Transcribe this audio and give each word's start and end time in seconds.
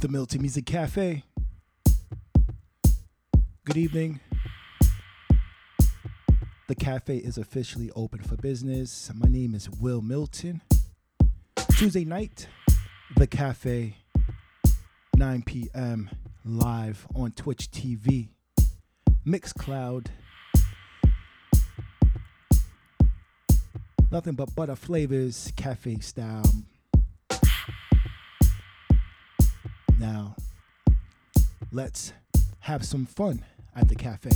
the 0.00 0.08
Milton 0.08 0.42
Music 0.42 0.66
Cafe. 0.66 1.22
Good 3.64 3.76
evening. 3.76 4.20
The 6.68 6.74
cafe 6.74 7.16
is 7.16 7.38
officially 7.38 7.90
open 7.96 8.20
for 8.22 8.36
business. 8.36 9.10
My 9.14 9.28
name 9.28 9.54
is 9.54 9.70
Wil 9.70 10.02
Milton. 10.02 10.60
Tuesday 11.76 12.04
night, 12.04 12.46
the 13.16 13.26
cafe, 13.26 13.96
9 15.16 15.42
p.m. 15.42 16.10
live 16.44 17.06
on 17.14 17.30
Twitch 17.32 17.70
TV, 17.70 18.28
Mixcloud. 19.26 20.08
Nothing 24.12 24.34
but 24.34 24.54
butter 24.54 24.76
flavors, 24.76 25.52
cafe 25.56 26.00
style. 26.00 26.44
Let's 31.76 32.14
have 32.60 32.86
some 32.86 33.04
fun 33.04 33.44
at 33.74 33.86
the 33.86 33.94
cafe. 33.94 34.30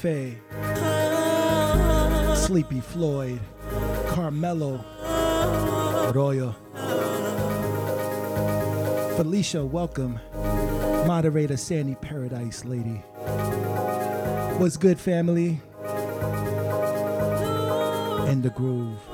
Cafe, 0.00 0.38
Sleepy 2.34 2.80
Floyd, 2.80 3.38
Carmelo, 4.08 4.82
Arroyo, 6.08 6.54
Felicia, 9.18 9.62
welcome. 9.62 10.18
Moderator 11.06 11.58
Sandy 11.58 11.96
Paradise 11.96 12.64
Lady. 12.64 13.02
What's 14.56 14.78
good, 14.78 14.98
family? 14.98 15.60
In 18.30 18.40
the 18.40 18.52
groove. 18.56 19.09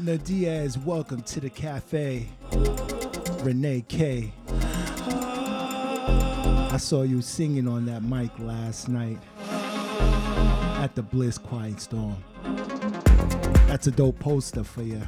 Edna 0.00 0.16
Diaz, 0.16 0.78
welcome 0.78 1.20
to 1.24 1.40
the 1.40 1.50
cafe. 1.50 2.26
Renee 3.42 3.84
K. 3.86 4.32
I 6.70 6.78
saw 6.78 7.02
you 7.02 7.20
singing 7.20 7.68
on 7.68 7.84
that 7.84 8.02
mic 8.02 8.30
last 8.38 8.88
night 8.88 9.18
at 10.80 10.94
the 10.94 11.02
Bliss 11.02 11.36
Quiet 11.36 11.82
Storm. 11.82 12.16
That's 13.66 13.88
a 13.88 13.90
dope 13.90 14.18
poster 14.18 14.64
for 14.64 14.82
you. 14.82 15.02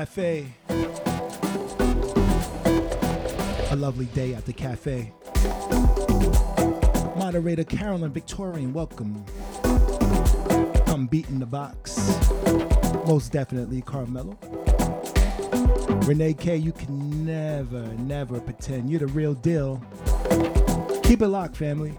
Cafe. 0.00 0.46
A 3.70 3.76
lovely 3.76 4.06
day 4.06 4.32
at 4.32 4.46
the 4.46 4.52
cafe. 4.54 5.12
Moderator 7.18 7.64
Carolyn 7.64 8.10
Victorian, 8.10 8.72
welcome. 8.72 9.22
I'm 10.86 11.06
beating 11.06 11.38
the 11.38 11.44
box. 11.44 12.18
Most 13.06 13.30
definitely 13.30 13.82
Carmelo. 13.82 14.38
Renee 16.06 16.32
K, 16.32 16.56
you 16.56 16.72
can 16.72 17.26
never, 17.26 17.82
never 17.98 18.40
pretend 18.40 18.88
you're 18.88 19.00
the 19.00 19.06
real 19.08 19.34
deal. 19.34 19.82
Keep 21.02 21.20
it 21.20 21.28
locked, 21.28 21.58
family. 21.58 21.92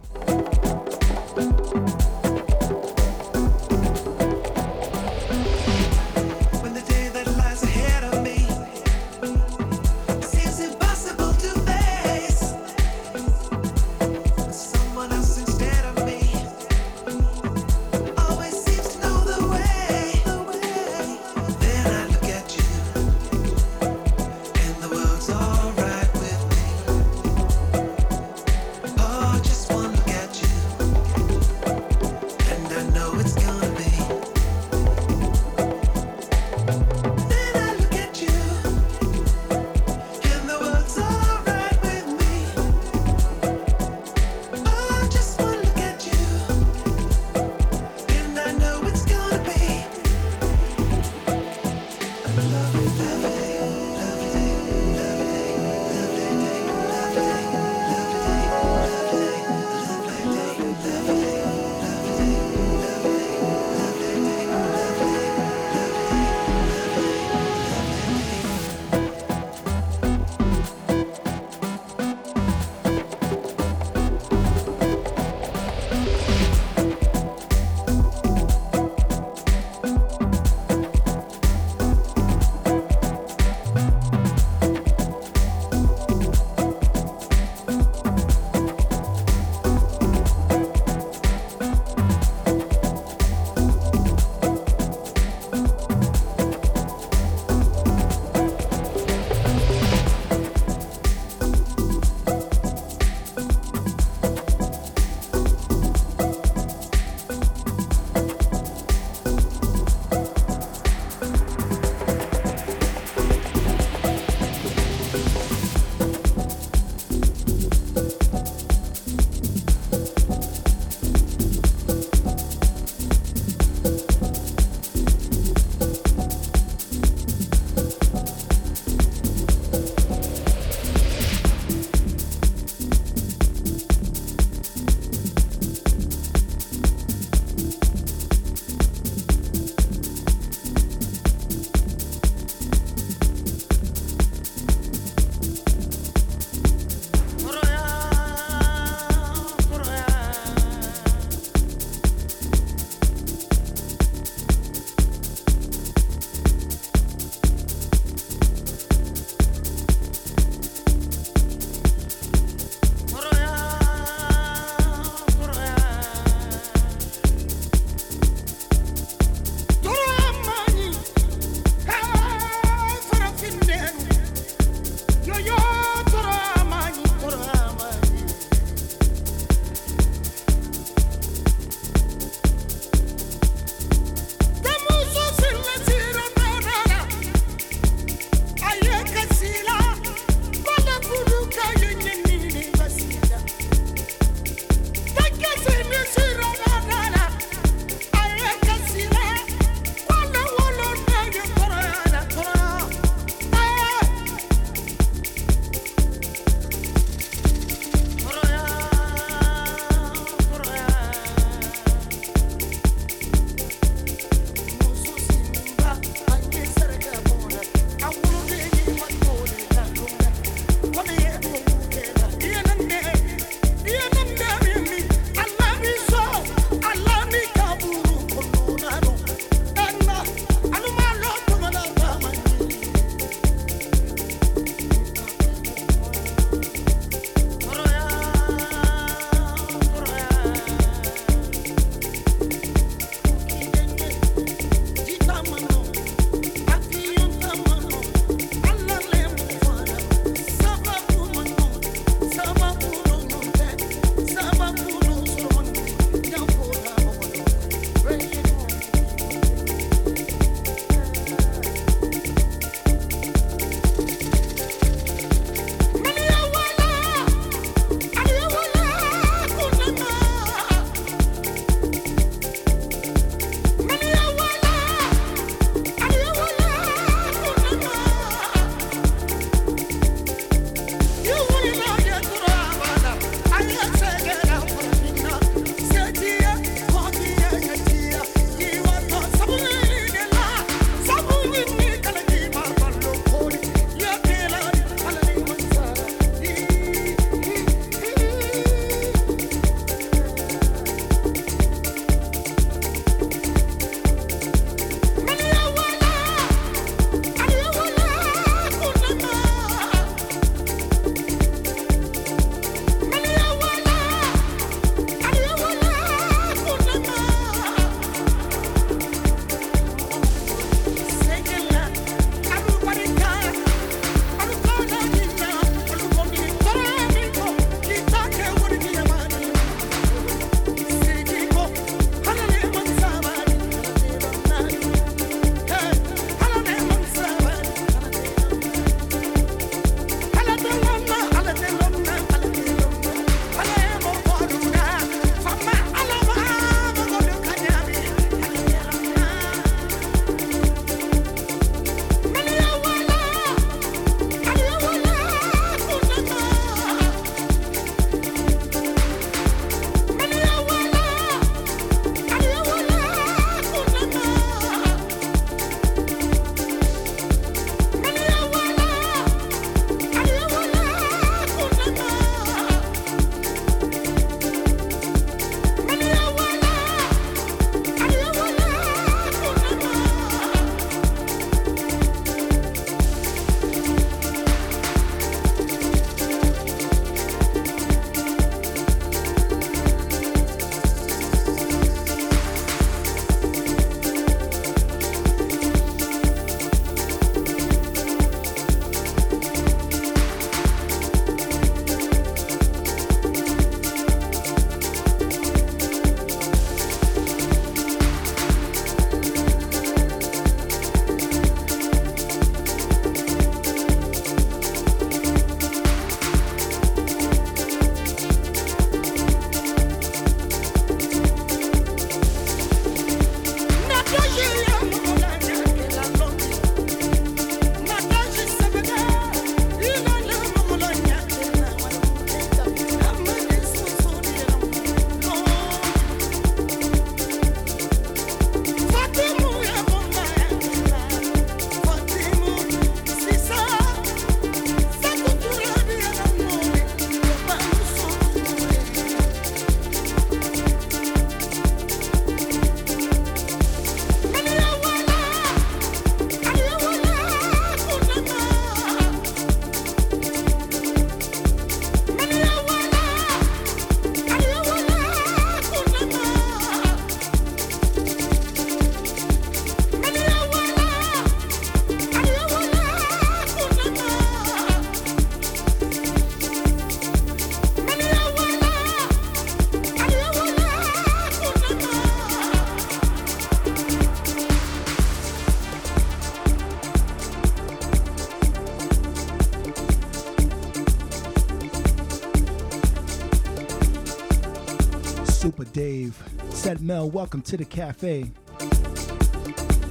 Mel, 496.81 497.09
welcome 497.11 497.43
to 497.43 497.57
the 497.57 497.65
cafe. 497.65 498.31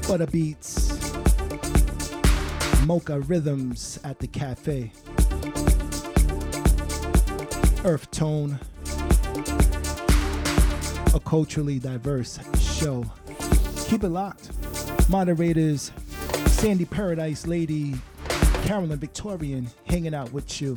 Butter 0.09 0.27
Beats. 0.27 1.15
Mocha 2.85 3.21
Rhythms 3.21 4.01
at 4.03 4.19
the 4.19 4.27
cafe. 4.27 4.93
Earth 7.85 8.11
Tone. 8.11 8.59
A 11.15 11.21
culturally 11.21 11.79
diverse 11.79 12.41
show. 12.59 13.05
Keep 13.87 14.03
it 14.03 14.09
locked. 14.09 14.51
Moderators 15.09 15.93
Sandy 16.47 16.87
Paradise 16.87 17.47
Lady, 17.47 17.95
Carolyn 18.65 18.99
Victorian 18.99 19.69
hanging 19.87 20.15
out 20.15 20.33
with 20.33 20.61
you. 20.61 20.77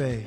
Cafe. 0.00 0.26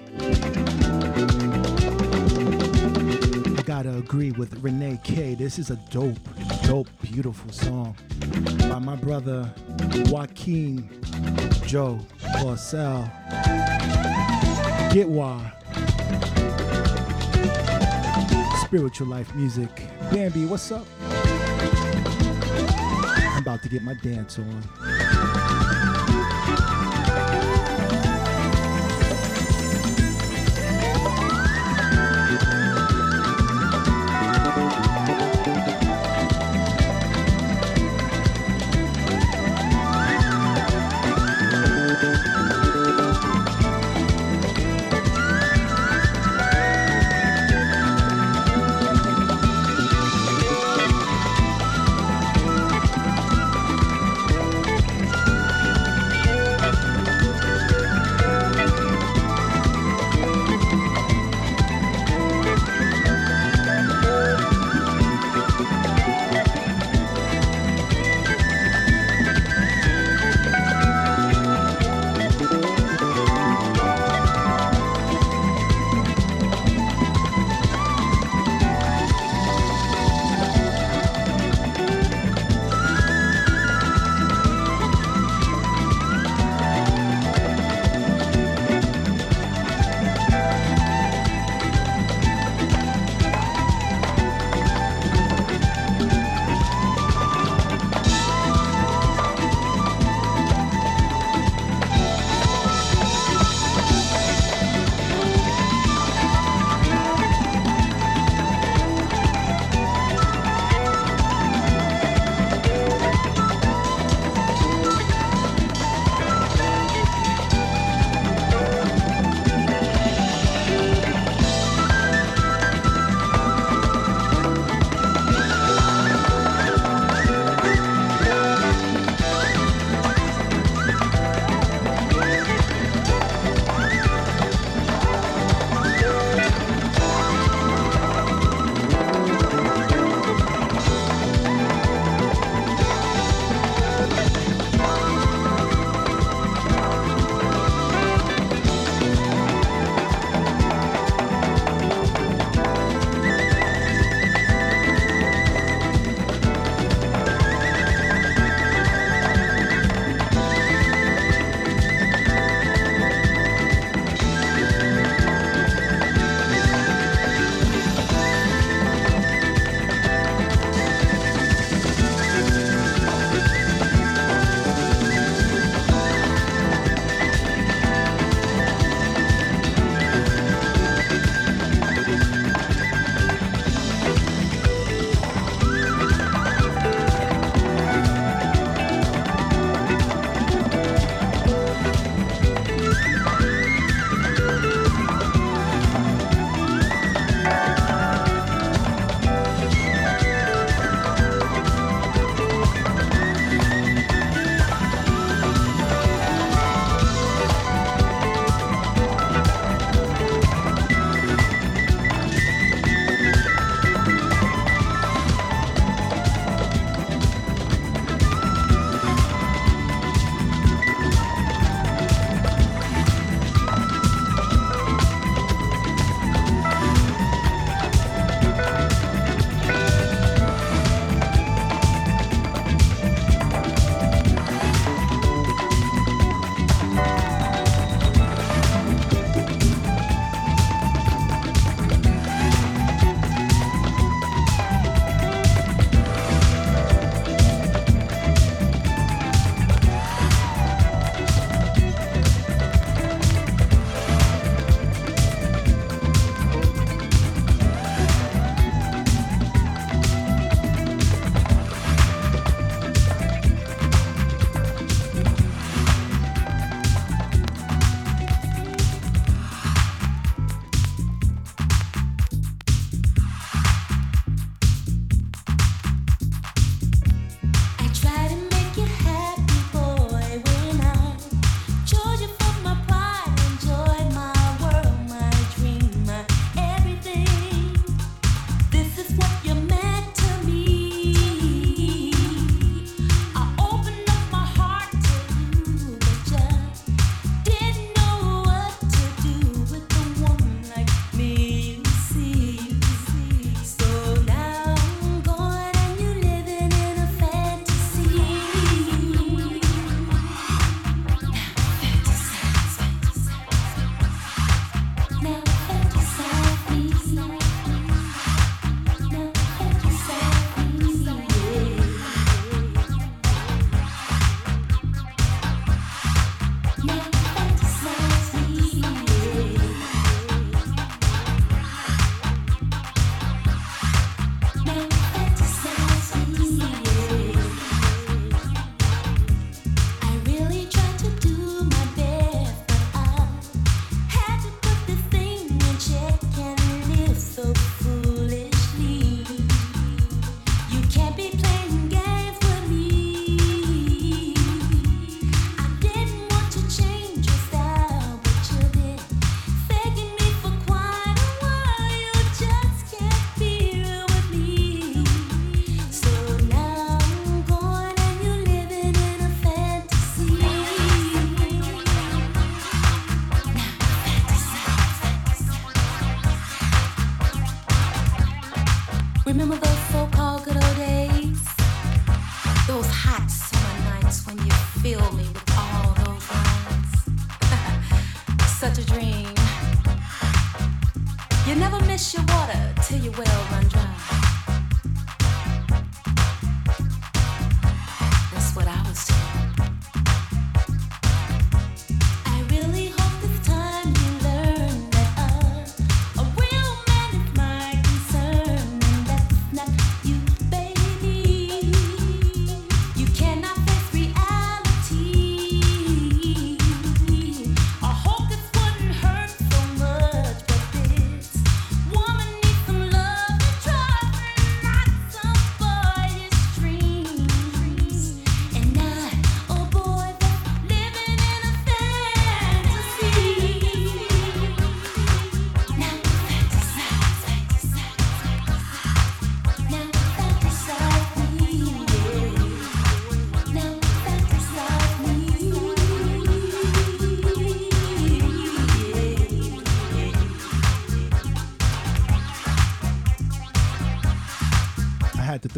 I 3.58 3.62
gotta 3.64 3.98
agree 3.98 4.30
with 4.32 4.54
Renee 4.62 5.00
K. 5.04 5.34
This 5.34 5.58
is 5.58 5.72
a 5.72 5.78
dope, 5.90 6.20
dope, 6.64 6.88
beautiful 7.02 7.52
song 7.52 7.98
by 8.70 8.78
my 8.78 8.96
brother 8.96 9.52
Joaquin 10.06 10.88
Joe 11.66 12.00
Claussell. 12.38 13.10
Gitwa. 14.92 15.42
Spiritual 18.64 19.08
Life 19.08 19.34
Music. 19.34 19.72
Bambi, 20.12 20.46
what's 20.46 20.72
up? 20.72 20.86
I'm 23.18 23.42
about 23.42 23.64
to 23.64 23.70
get 23.70 23.82
my 23.82 23.96
dance 24.04 24.38
on. 24.38 24.64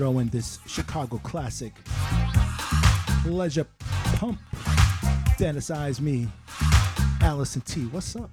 Throw 0.06 0.20
in 0.20 0.30
this 0.30 0.60
Chicago 0.68 1.18
classic, 1.24 1.74
Pleasure 3.24 3.66
Pump, 4.18 4.40
Fantasize 5.40 6.00
Me, 6.00 6.28
Allison 7.22 7.62
T. 7.62 7.86
What's 7.86 8.16
up? 8.16 8.30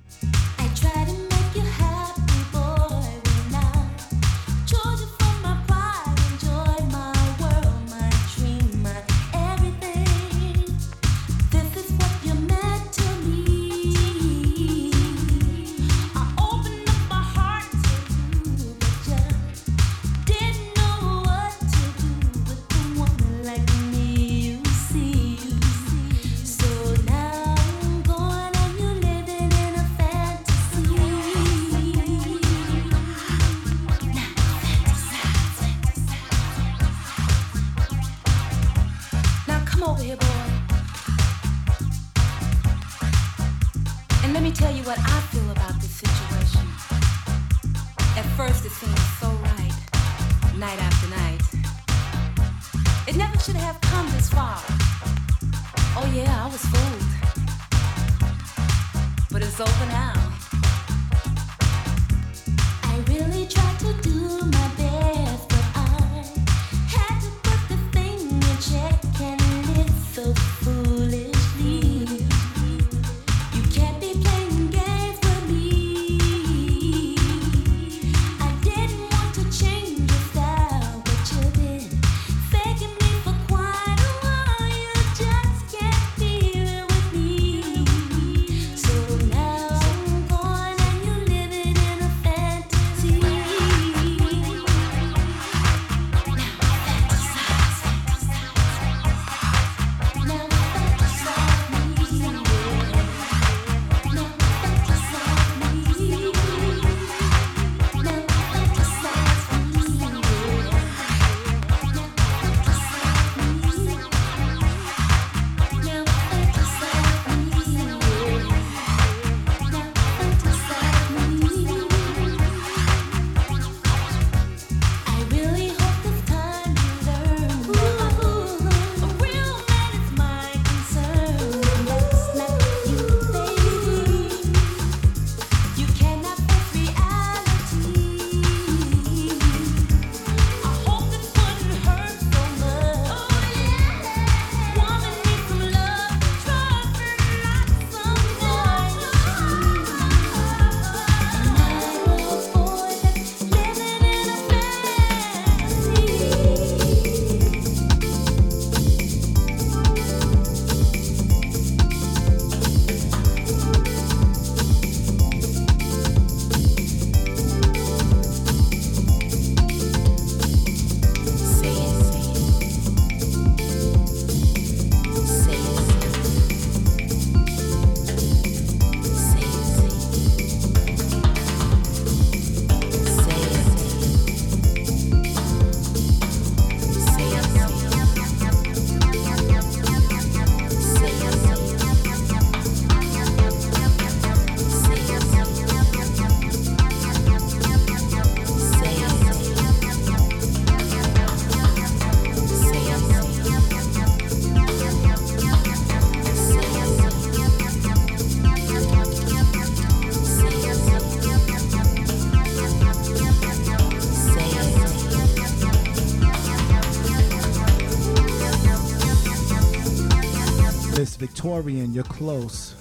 Norian, 221.52 221.94
you're 221.94 222.02
close. 222.04 222.74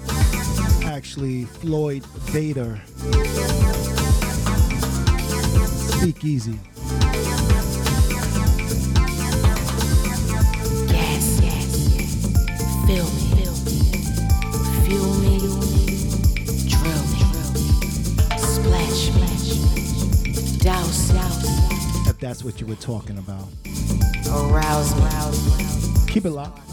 Actually, 0.86 1.44
Floyd 1.44 2.06
Vader. 2.32 2.82
Speak 6.00 6.24
easy. 6.24 6.58
Yes, 10.88 11.42
yes. 11.44 11.68
Me. 12.88 12.98
Fuel 14.86 15.14
me, 15.20 15.38
drill 16.70 17.04
me, 17.12 17.22
splash 18.40 19.02
me, 19.18 19.28
douse, 20.60 21.10
douse. 21.10 22.08
If 22.08 22.20
that's 22.20 22.46
what 22.46 22.62
you 22.62 22.68
were 22.68 22.76
talking 22.76 23.18
about. 23.18 23.50
Arouse, 24.30 24.94
arouse. 24.98 26.06
Keep 26.08 26.24
it 26.24 26.32
locked. 26.32 26.71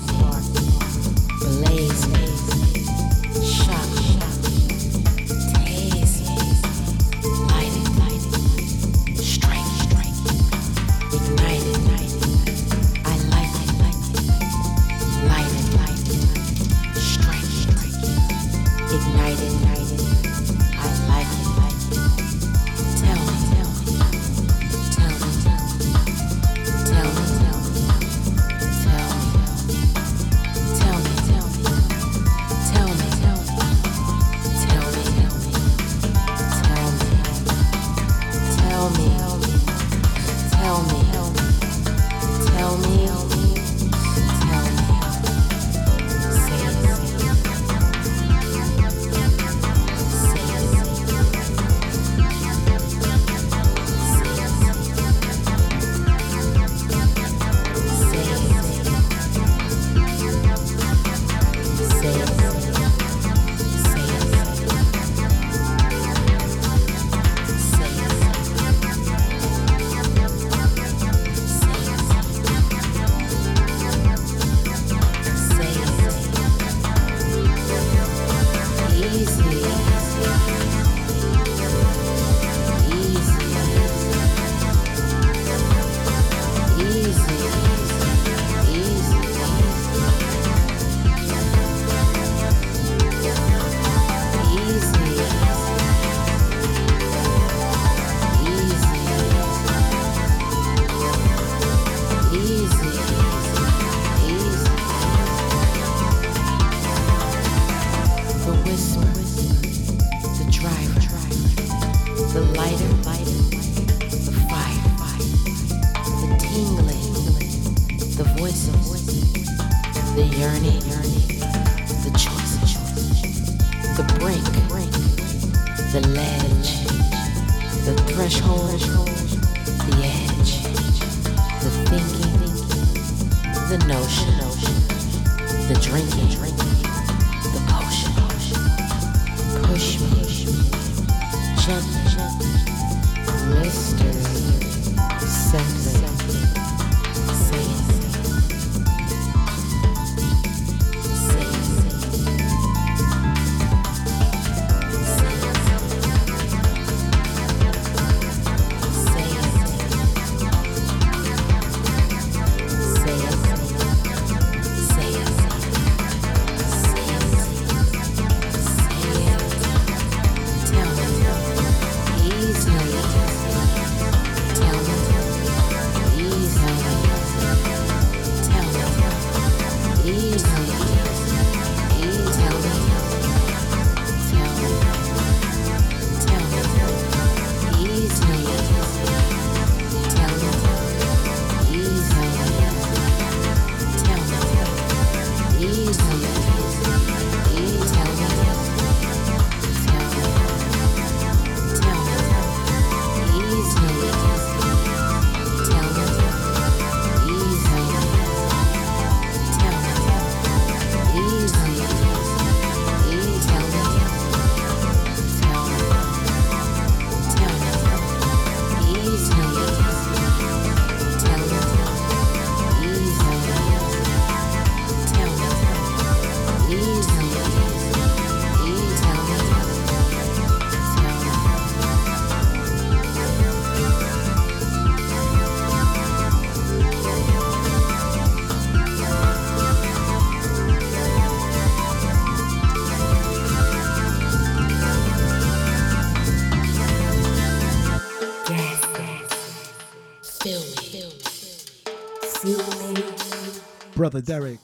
brother 254.10 254.24
Derek. 254.24 254.58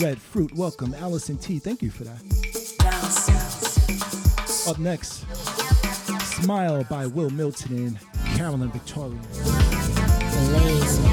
Red 0.00 0.16
Fruit, 0.20 0.54
welcome. 0.54 0.94
Allison 0.94 1.36
T, 1.36 1.58
thank 1.58 1.82
you 1.82 1.90
for 1.90 2.04
that. 2.04 2.20
Up 4.68 4.78
next, 4.78 5.26
Smile 6.40 6.84
by 6.84 7.06
Wil 7.06 7.30
Milton 7.30 7.76
and 7.76 7.98
Carolyn 8.36 8.70
Victoria. 8.70 9.18
Amazing. 10.50 11.09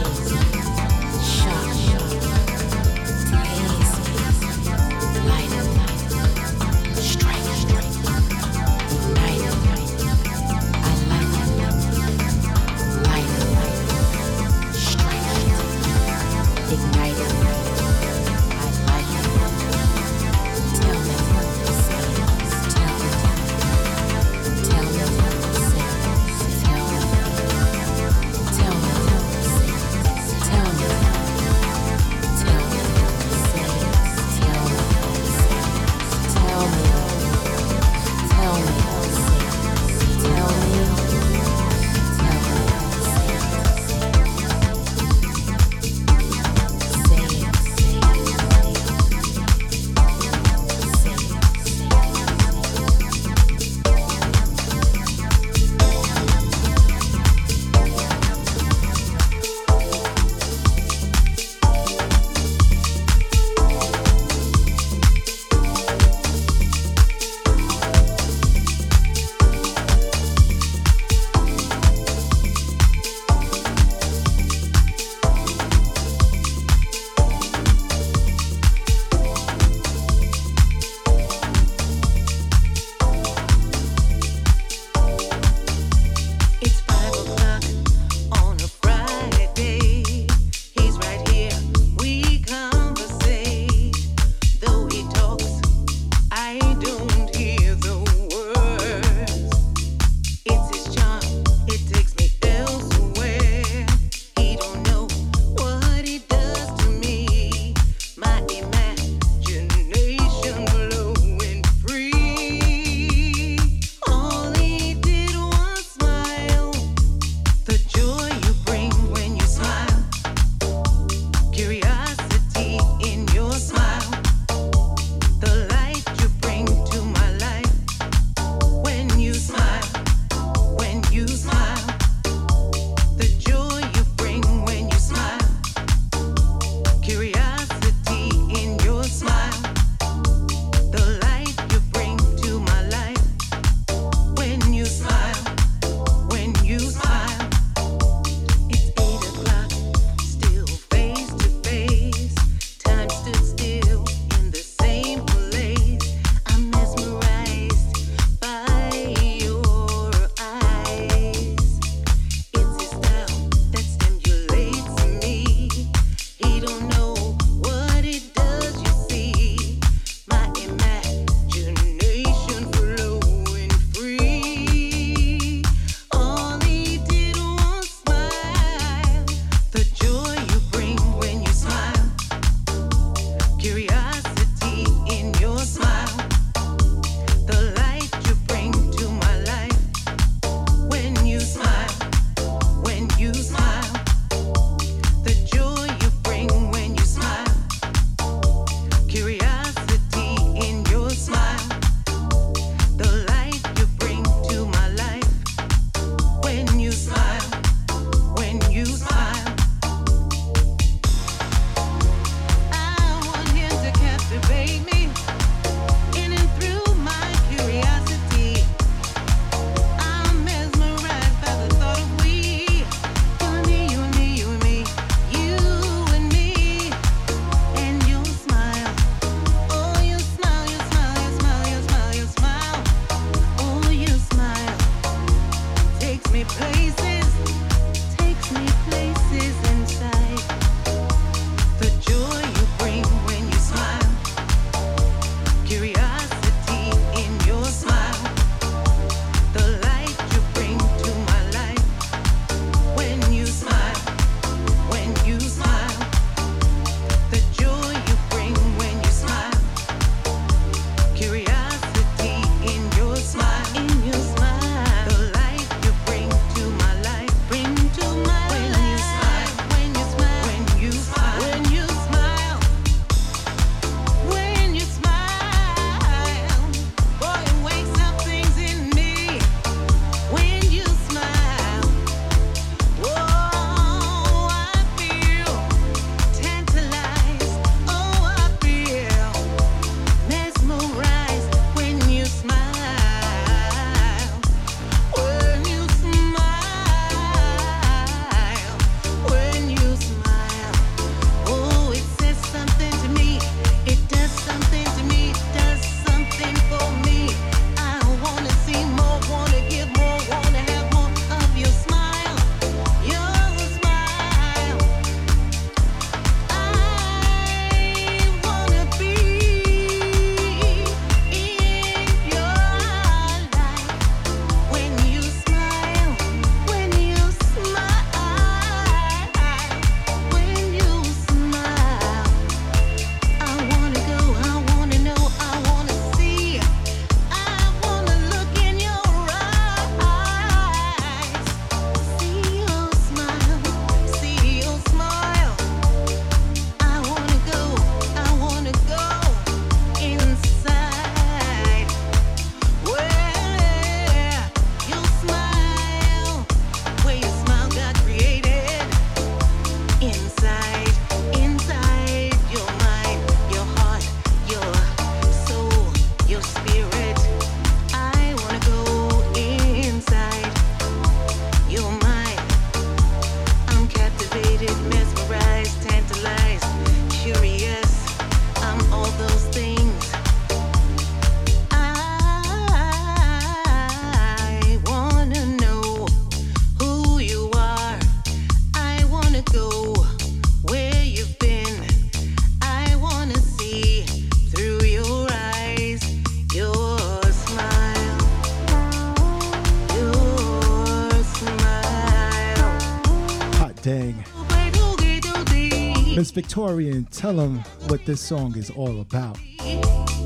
Victorian, 406.58 407.06
tell 407.12 407.36
them 407.36 407.60
what 407.86 408.04
this 408.08 408.20
song 408.20 408.58
is 408.58 408.72
all 408.72 409.00
about. 409.00 409.38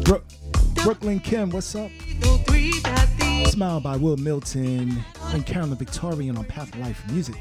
Bro- 0.06 0.24
Brooklyn 0.82 1.20
Kim, 1.20 1.50
what's 1.50 1.76
up? 1.76 1.92
Smile 3.48 3.82
by 3.82 3.98
Wil 3.98 4.16
Milton 4.16 5.04
and 5.34 5.46
Carolyn 5.46 5.78
Victorian 5.78 6.38
on 6.38 6.46
Path 6.46 6.74
of 6.74 6.80
Life 6.80 7.04
Music. 7.12 7.36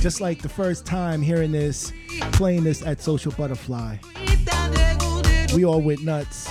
Just 0.00 0.22
like 0.22 0.40
the 0.40 0.48
first 0.48 0.86
time 0.86 1.20
hearing 1.20 1.52
this, 1.52 1.92
playing 2.32 2.64
this 2.64 2.80
at 2.80 3.02
Social 3.02 3.30
Butterfly, 3.32 3.98
we 5.54 5.66
all 5.66 5.82
went 5.82 6.02
nuts. 6.02 6.48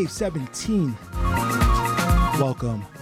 Cave 0.00 0.10
17. 0.10 0.96
Welcome. 2.40 2.99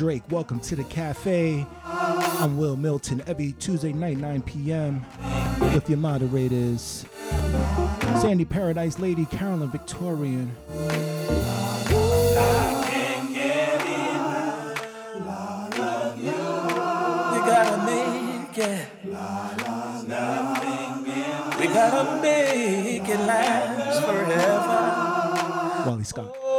Drake, 0.00 0.22
welcome 0.30 0.58
to 0.60 0.74
the 0.74 0.84
cafe. 0.84 1.66
I'm 1.84 2.56
Wil 2.56 2.74
Milton 2.74 3.22
every 3.26 3.52
Tuesday 3.52 3.92
night, 3.92 4.16
9 4.16 4.40
p.m. 4.40 5.04
with 5.74 5.90
your 5.90 5.98
moderators 5.98 7.04
Sandy 8.22 8.46
Paradise 8.46 8.98
Lady, 8.98 9.26
Carolyn 9.26 9.70
Victorian. 9.70 10.56
We 10.70 10.78
gotta 17.44 17.84
make 17.84 18.56
it. 18.56 18.86
We 21.58 21.66
gotta 21.66 22.22
make 22.22 23.06
it 23.06 23.20
last 23.26 24.02
forever. 24.06 25.90
Wally 25.90 26.04
Scott. 26.04 26.49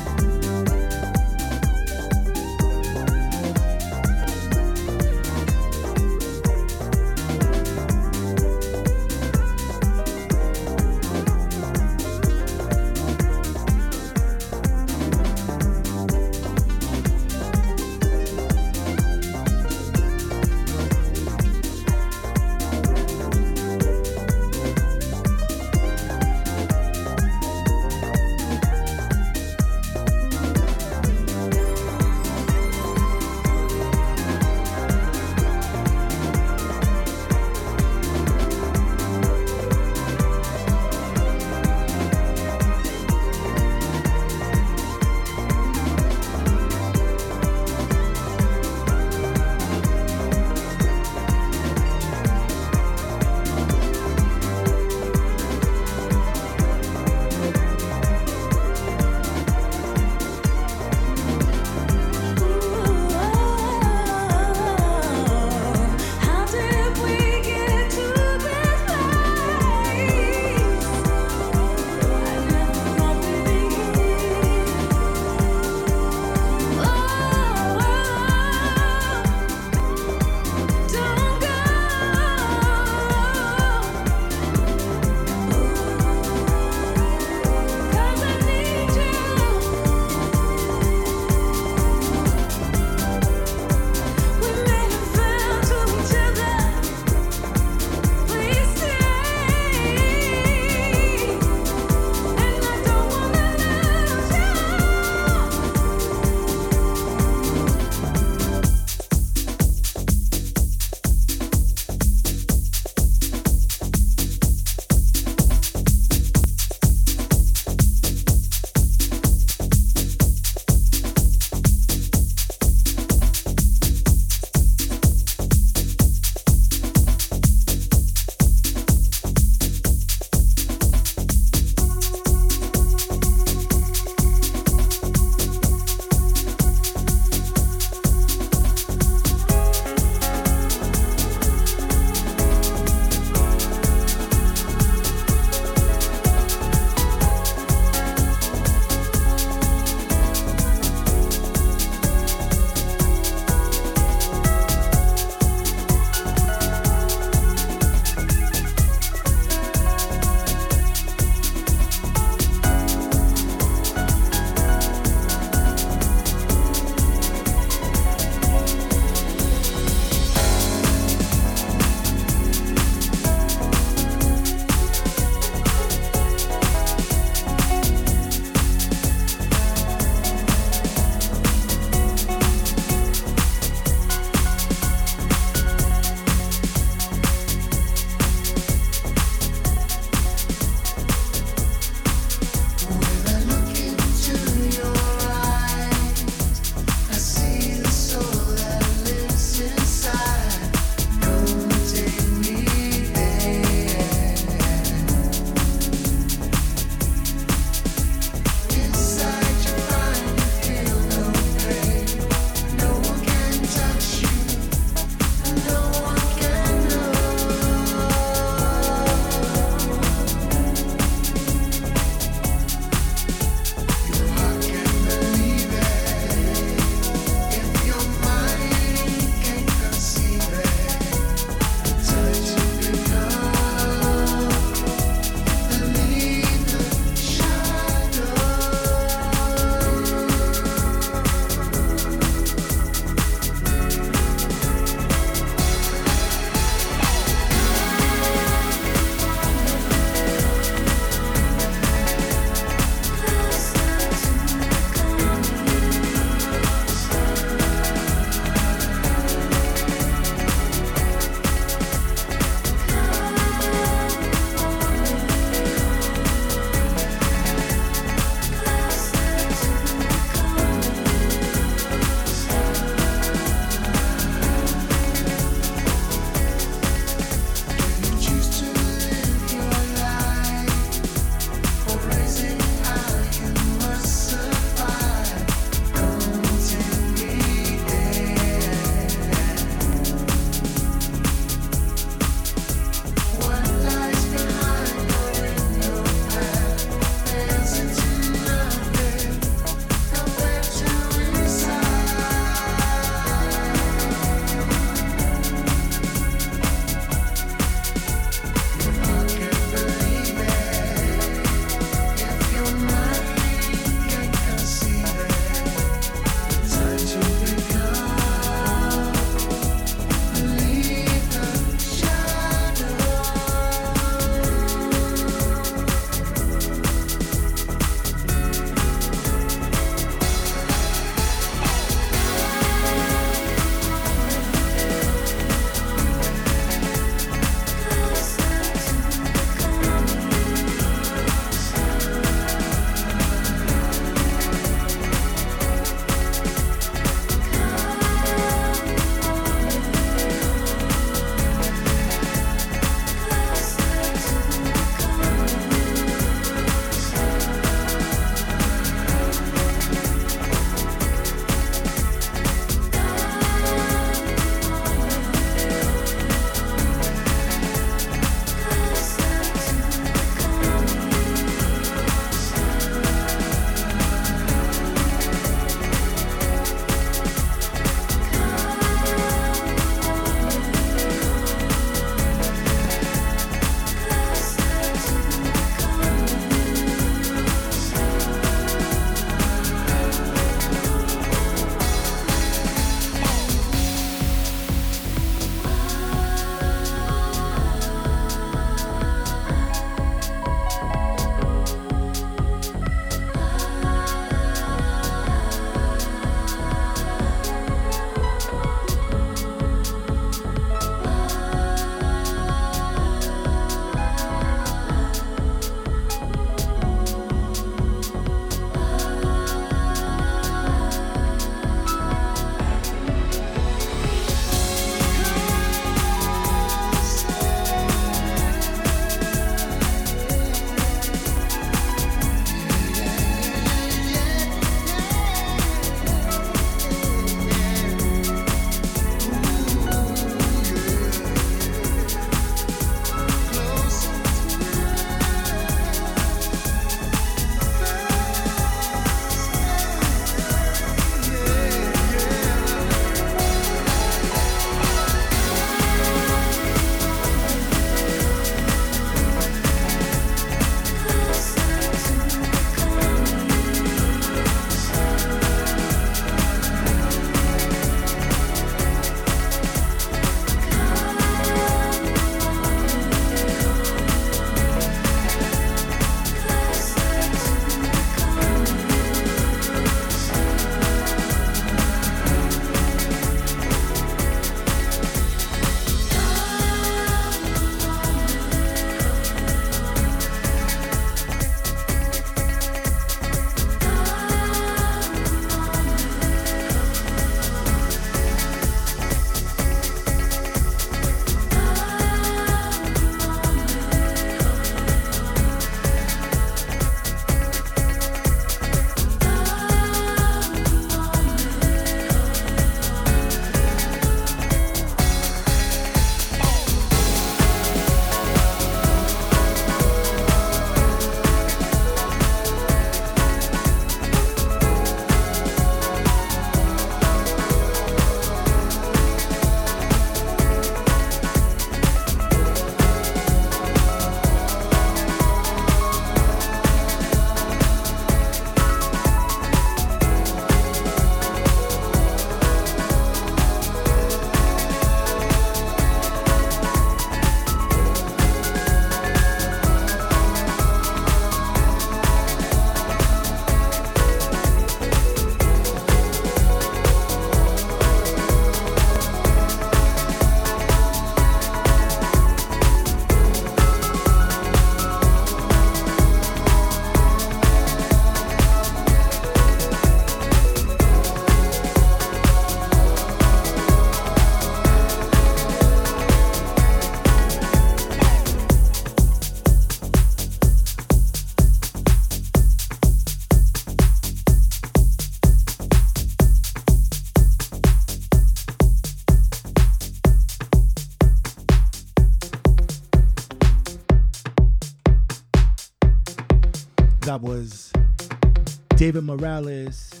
David 598.80 599.04
Morales, 599.04 600.00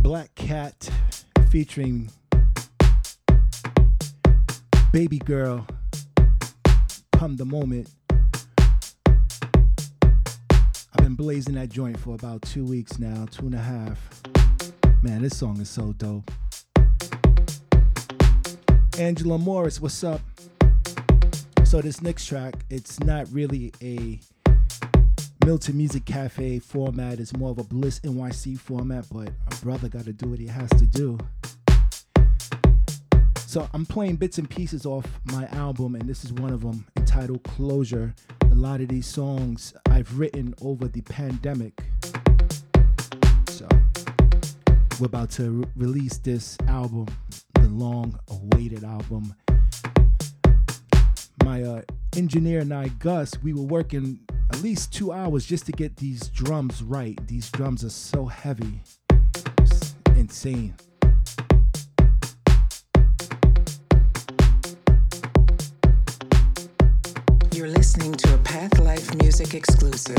Black 0.00 0.34
Cat 0.34 0.88
featuring 1.50 2.10
Baby 4.90 5.18
Girl, 5.18 5.66
Come 7.12 7.36
the 7.36 7.44
Moment. 7.44 7.90
I've 10.00 11.02
been 11.02 11.14
blazing 11.16 11.56
that 11.56 11.68
joint 11.68 12.00
for 12.00 12.14
about 12.14 12.40
two 12.40 12.64
weeks 12.64 12.98
now, 12.98 13.26
two 13.30 13.44
and 13.44 13.54
a 13.54 13.58
half. 13.58 14.22
Man, 15.02 15.20
this 15.20 15.36
song 15.36 15.60
is 15.60 15.68
so 15.68 15.92
dope. 15.92 16.30
Angela 18.98 19.36
Morris, 19.36 19.82
what's 19.82 20.02
up? 20.02 20.22
So 21.64 21.82
this 21.82 22.00
next 22.00 22.24
track, 22.24 22.54
it's 22.70 23.00
not 23.00 23.28
really 23.30 23.70
a 23.82 24.18
Milton 25.44 25.76
Music 25.76 26.06
Cafe 26.06 26.58
format. 26.58 27.20
It's 27.20 27.36
more 27.36 27.50
of 27.50 27.58
a 27.58 27.64
Bliss 27.64 28.00
NYC 28.00 28.58
format, 28.58 29.04
but 29.12 29.28
a 29.28 29.56
brother 29.62 29.90
got 29.90 30.06
to 30.06 30.12
do 30.14 30.30
what 30.30 30.38
he 30.38 30.46
has 30.46 30.70
to 30.70 30.86
do. 30.86 31.18
So 33.36 33.68
I'm 33.74 33.84
playing 33.84 34.16
bits 34.16 34.38
and 34.38 34.48
pieces 34.48 34.86
off 34.86 35.06
my 35.24 35.46
album, 35.48 35.96
and 35.96 36.08
this 36.08 36.24
is 36.24 36.32
one 36.32 36.50
of 36.54 36.62
them 36.62 36.86
entitled 36.96 37.42
Closure. 37.42 38.14
A 38.40 38.54
lot 38.54 38.80
of 38.80 38.88
these 38.88 39.06
songs 39.06 39.74
I've 39.90 40.18
written 40.18 40.54
over 40.62 40.88
the 40.88 41.02
pandemic. 41.02 41.78
So 43.50 43.68
we're 44.98 45.06
about 45.06 45.30
to 45.32 45.50
re- 45.50 45.66
release 45.76 46.16
this 46.16 46.56
album, 46.68 47.06
the 47.52 47.68
long 47.68 48.18
awaited 48.28 48.82
album. 48.82 49.34
My 51.44 51.62
uh, 51.62 51.82
engineer 52.16 52.60
and 52.60 52.72
I, 52.72 52.88
Gus, 52.88 53.34
we 53.42 53.52
were 53.52 53.60
working 53.60 54.20
at 54.52 54.62
least 54.62 54.92
two 54.92 55.12
hours 55.12 55.44
just 55.46 55.66
to 55.66 55.72
get 55.72 55.96
these 55.96 56.28
drums 56.28 56.82
right. 56.82 57.18
These 57.26 57.50
drums 57.50 57.84
are 57.84 57.90
so 57.90 58.26
heavy, 58.26 58.82
it's 59.58 59.94
insane. 60.16 60.74
You're 67.52 67.68
listening 67.68 68.12
to 68.12 68.34
a 68.34 68.38
Path 68.38 68.78
Life 68.80 69.14
Music 69.14 69.54
exclusive. 69.54 70.16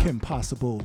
Kim 0.00 0.20
Possible. 0.20 0.82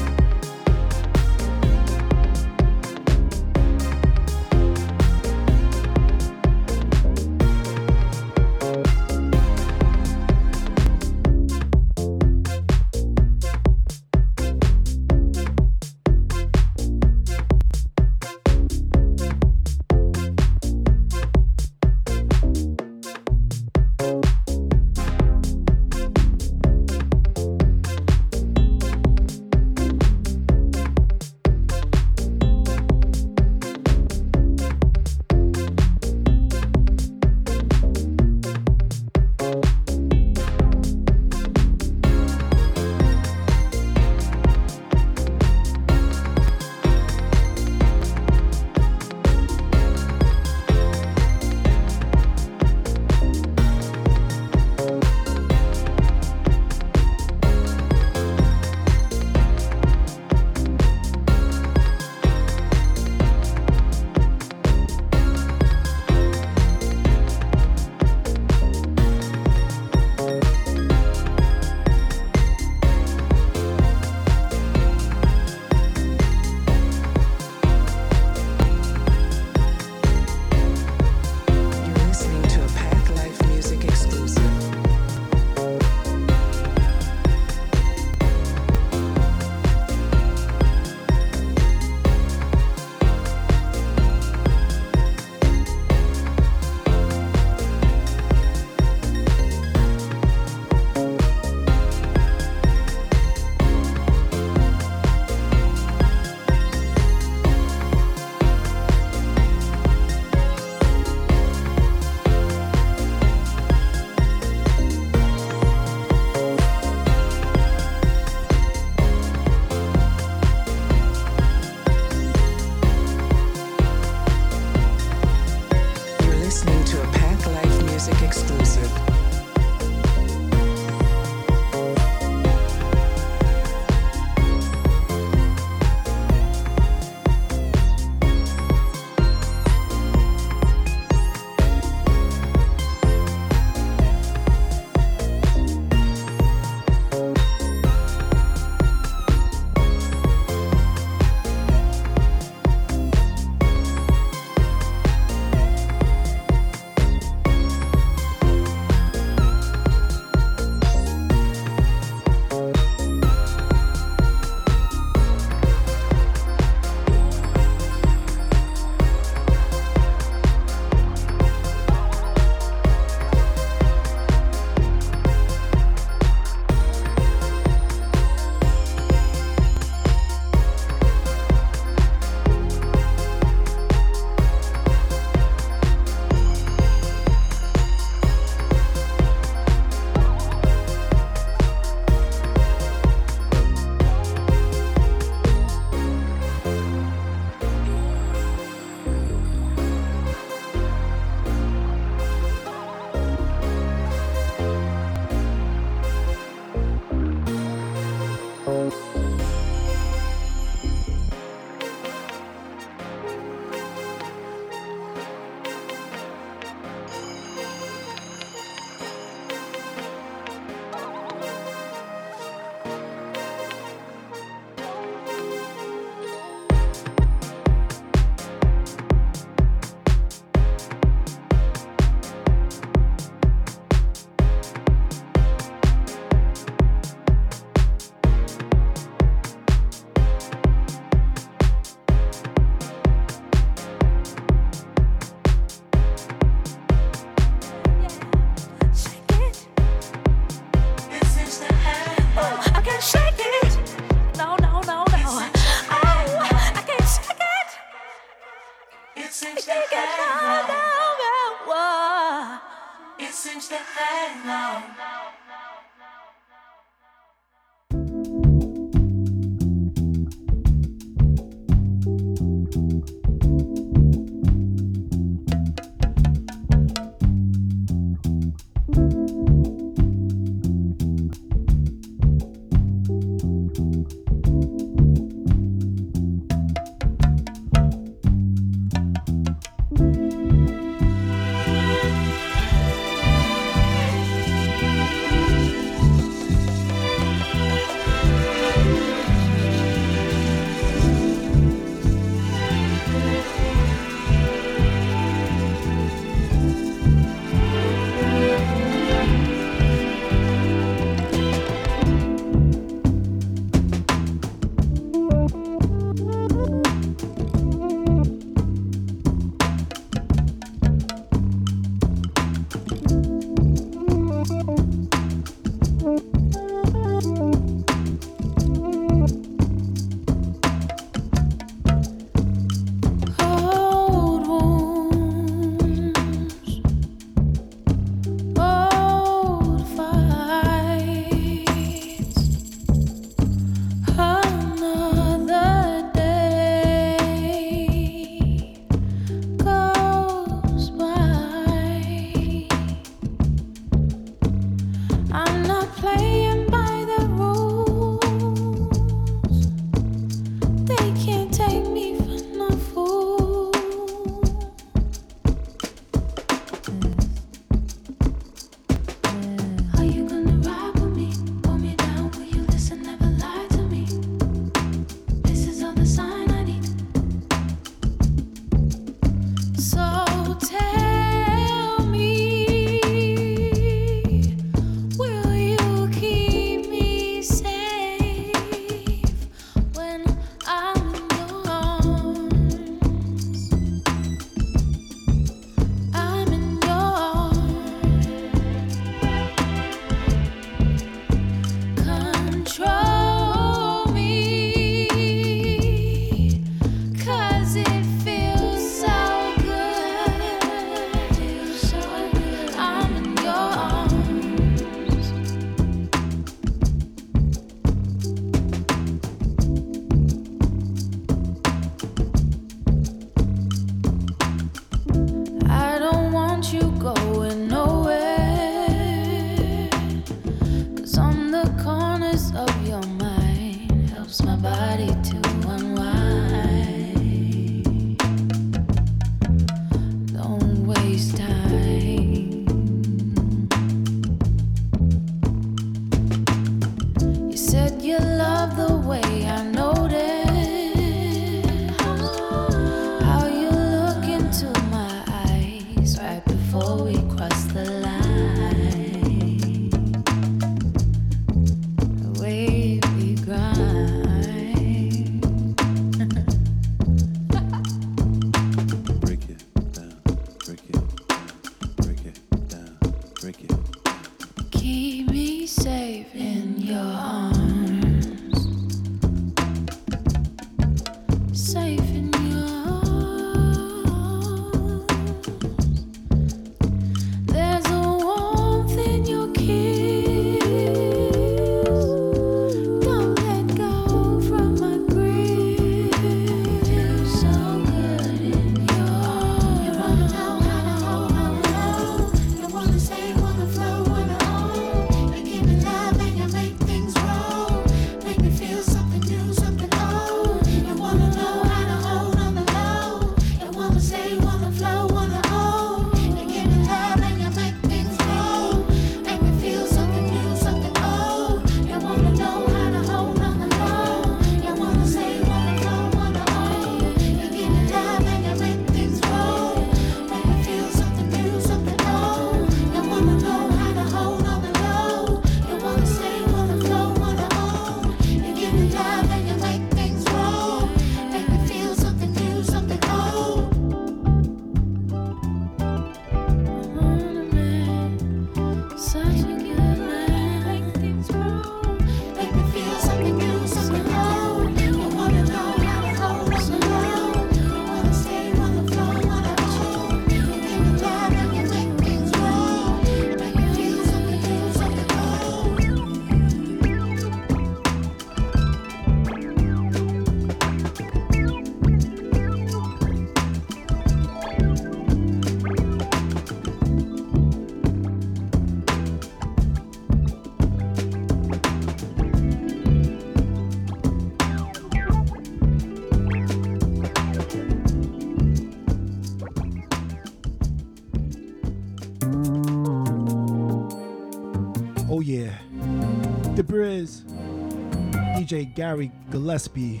DJ 598.48 598.74
Gary 598.74 599.12
Gillespie. 599.30 600.00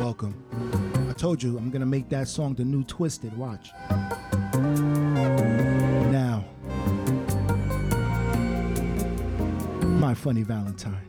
Welcome. 0.00 0.34
I 1.10 1.12
told 1.12 1.42
you 1.42 1.58
I'm 1.58 1.70
gonna 1.70 1.84
make 1.84 2.08
that 2.08 2.26
song 2.26 2.54
the 2.54 2.64
new 2.64 2.82
Twisted. 2.84 3.36
Watch. 3.36 3.70
Now, 6.10 6.42
my 10.00 10.14
funny 10.14 10.42
Valentine. 10.42 11.07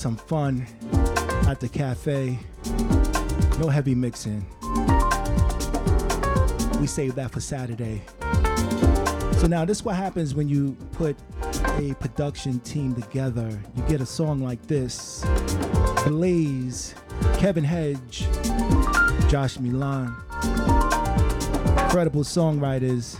Some 0.00 0.16
fun 0.16 0.66
at 1.46 1.60
the 1.60 1.68
cafe. 1.68 2.38
No 3.58 3.68
heavy 3.68 3.94
mixing. 3.94 4.46
We 6.80 6.86
saved 6.86 7.16
that 7.16 7.30
for 7.32 7.40
Saturday. 7.40 8.00
So 9.40 9.46
now 9.46 9.66
this 9.66 9.78
is 9.78 9.84
what 9.84 9.96
happens 9.96 10.34
when 10.34 10.48
you 10.48 10.74
put 10.92 11.18
a 11.76 11.94
production 12.00 12.60
team 12.60 12.94
together. 12.94 13.50
You 13.76 13.82
get 13.82 14.00
a 14.00 14.06
song 14.06 14.40
like 14.40 14.66
this. 14.66 15.22
Blaze, 16.06 16.94
Kevin 17.36 17.64
Hedge, 17.64 18.26
Josh 19.28 19.58
Milan. 19.58 20.16
Incredible 21.84 22.22
songwriters. 22.22 23.18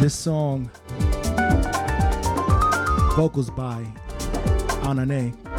This 0.00 0.16
song, 0.16 0.68
vocals 3.14 3.50
by 3.50 3.86
Anane. 4.82 5.49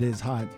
It 0.00 0.06
is 0.06 0.20
hot. 0.20 0.57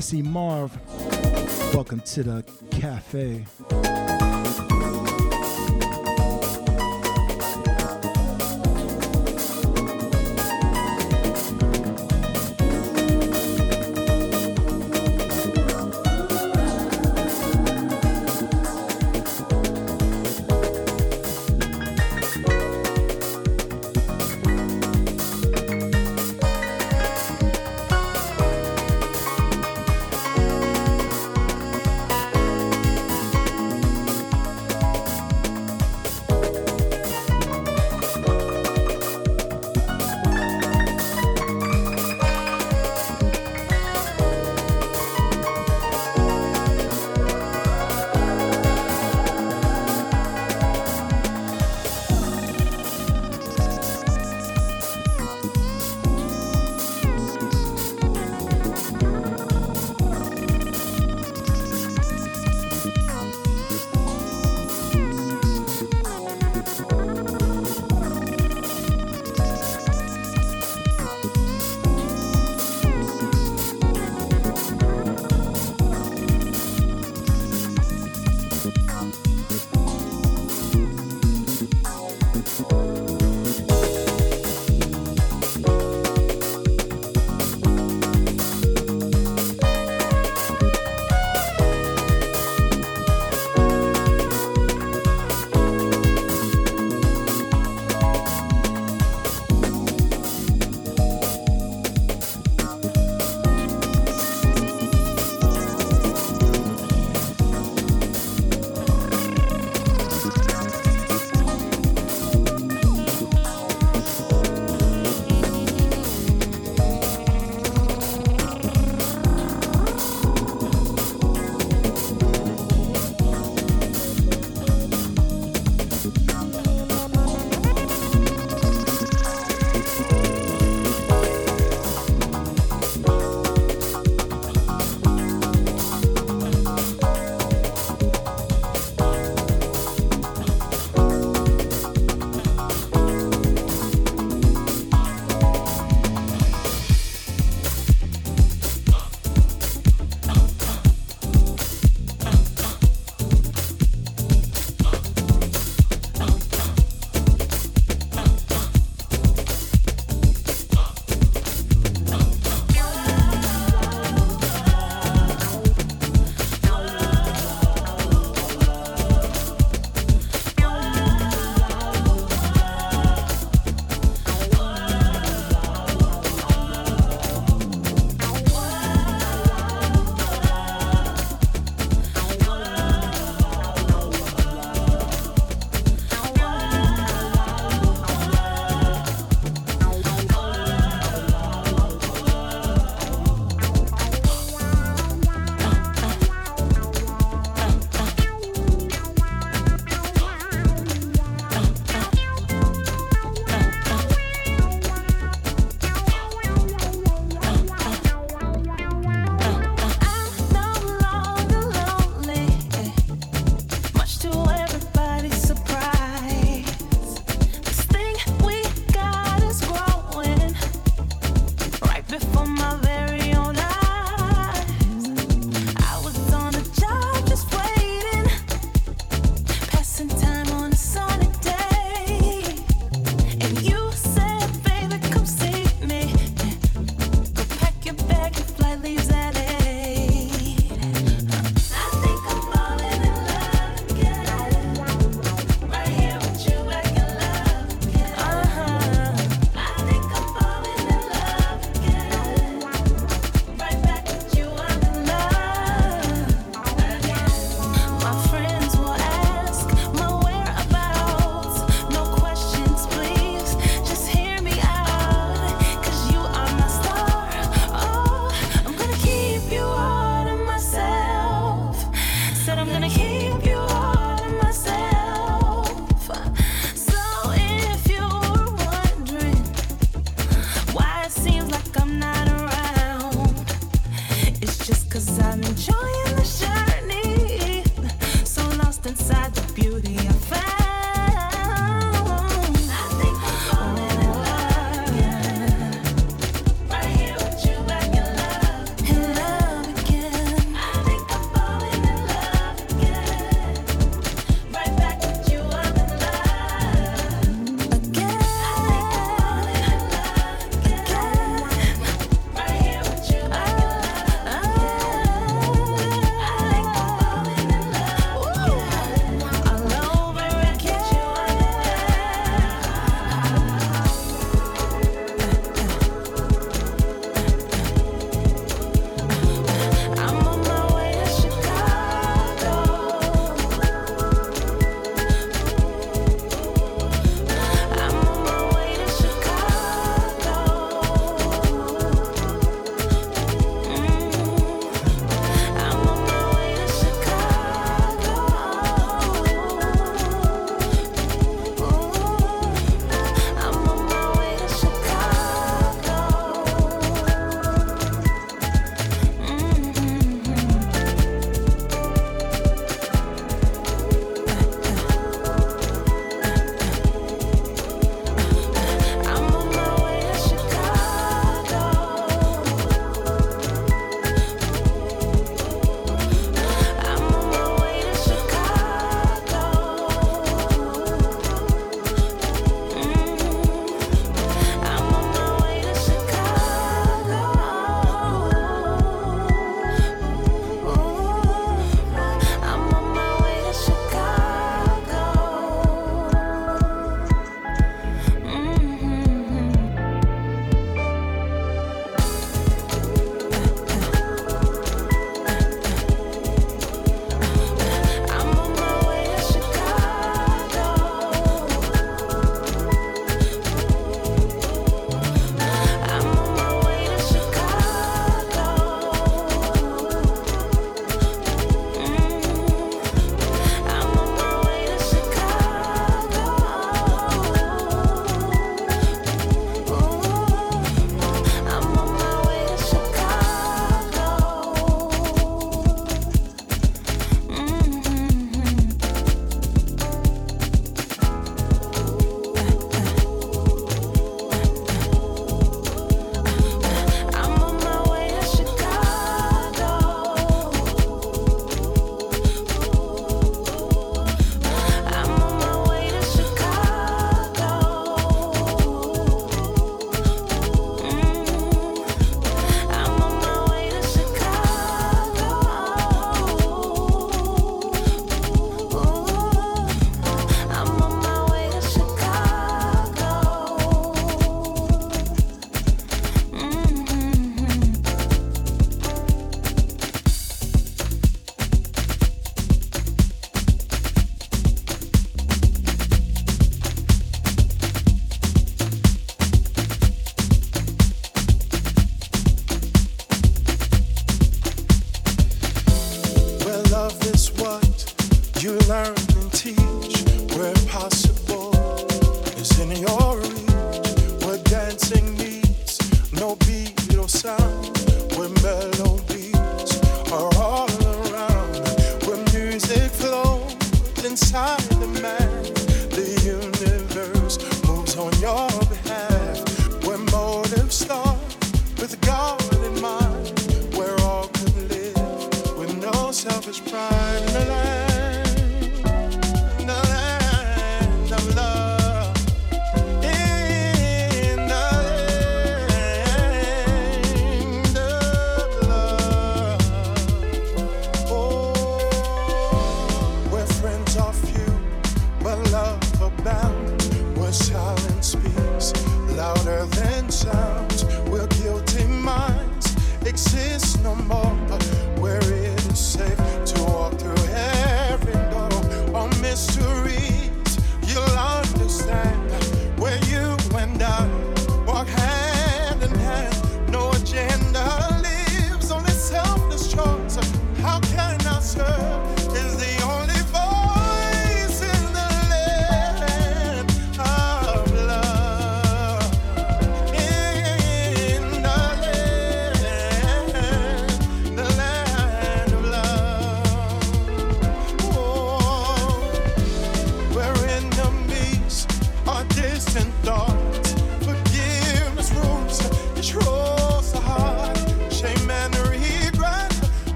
Messy 0.00 0.22
Marv, 0.22 0.74
welcome 1.74 2.00
to 2.00 2.22
the 2.22 2.42
cafe. 2.70 3.44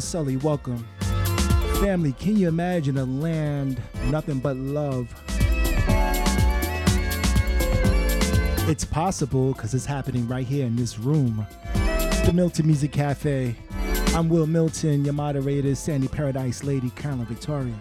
Sully, 0.00 0.36
welcome. 0.36 0.86
Family, 1.80 2.12
can 2.12 2.36
you 2.36 2.48
imagine 2.48 2.98
a 2.98 3.04
land 3.04 3.80
nothing 4.04 4.38
but 4.38 4.56
love? 4.56 5.08
It's 8.68 8.84
possible 8.84 9.52
because 9.54 9.74
it's 9.74 9.86
happening 9.86 10.28
right 10.28 10.46
here 10.46 10.66
in 10.66 10.76
this 10.76 10.98
room. 10.98 11.46
The 12.24 12.32
Milton 12.34 12.66
Music 12.66 12.92
Cafe. 12.92 13.56
I'm 14.14 14.28
Wil 14.28 14.46
Milton, 14.46 15.04
your 15.04 15.14
moderator, 15.14 15.74
Sandy 15.74 16.08
Paradise 16.08 16.64
Lady, 16.64 16.90
Carolyn 16.90 17.26
Victoria. 17.26 17.74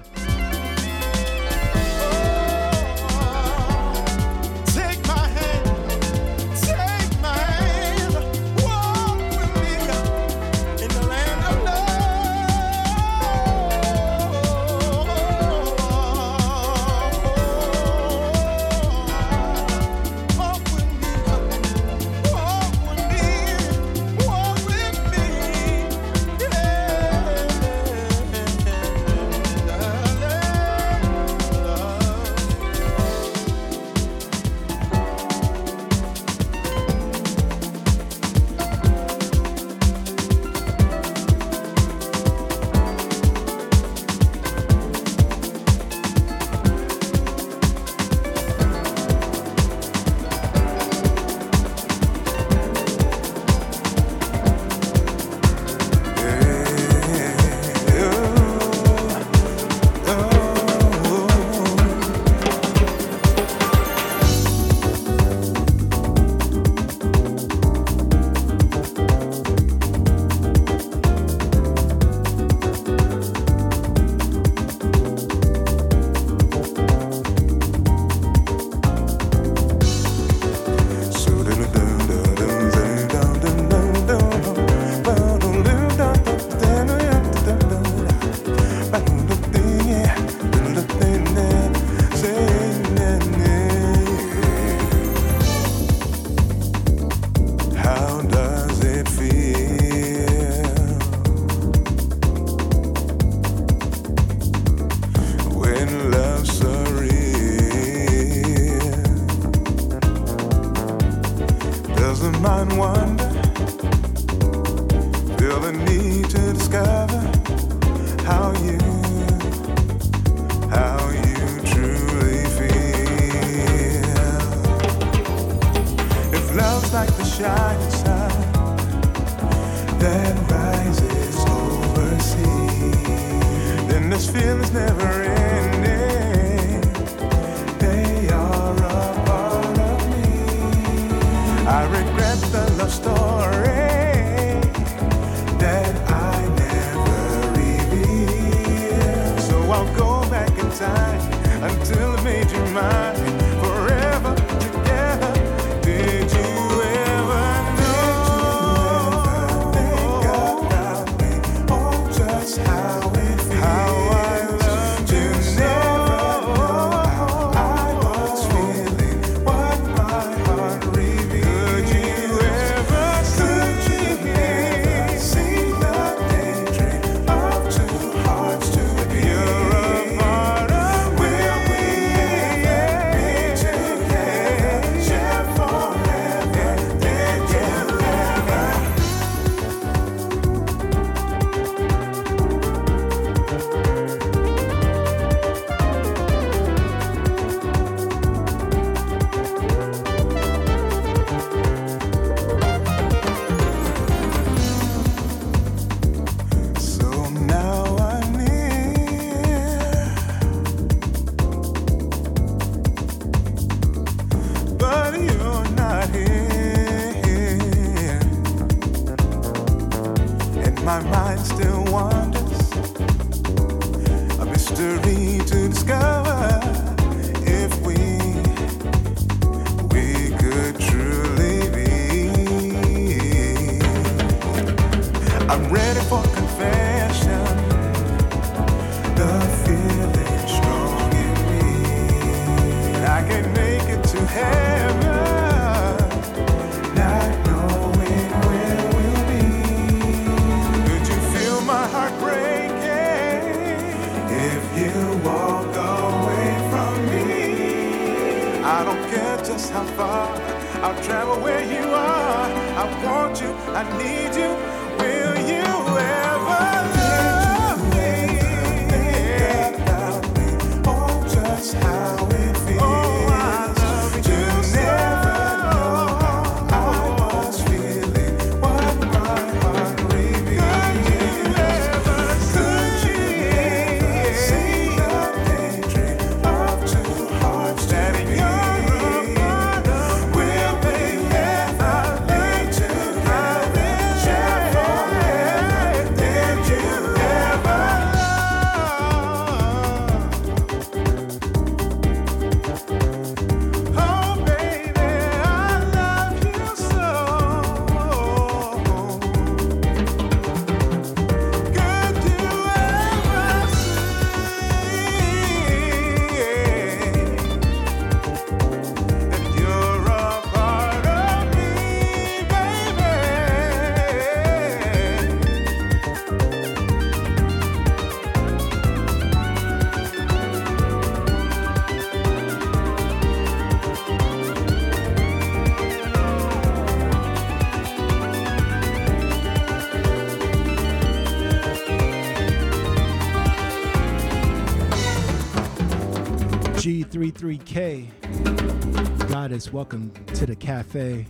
33K. 347.32 349.30
Goddess, 349.30 349.74
welcome 349.74 350.12
to 350.28 350.46
the 350.46 350.56
cafe. 350.56 351.28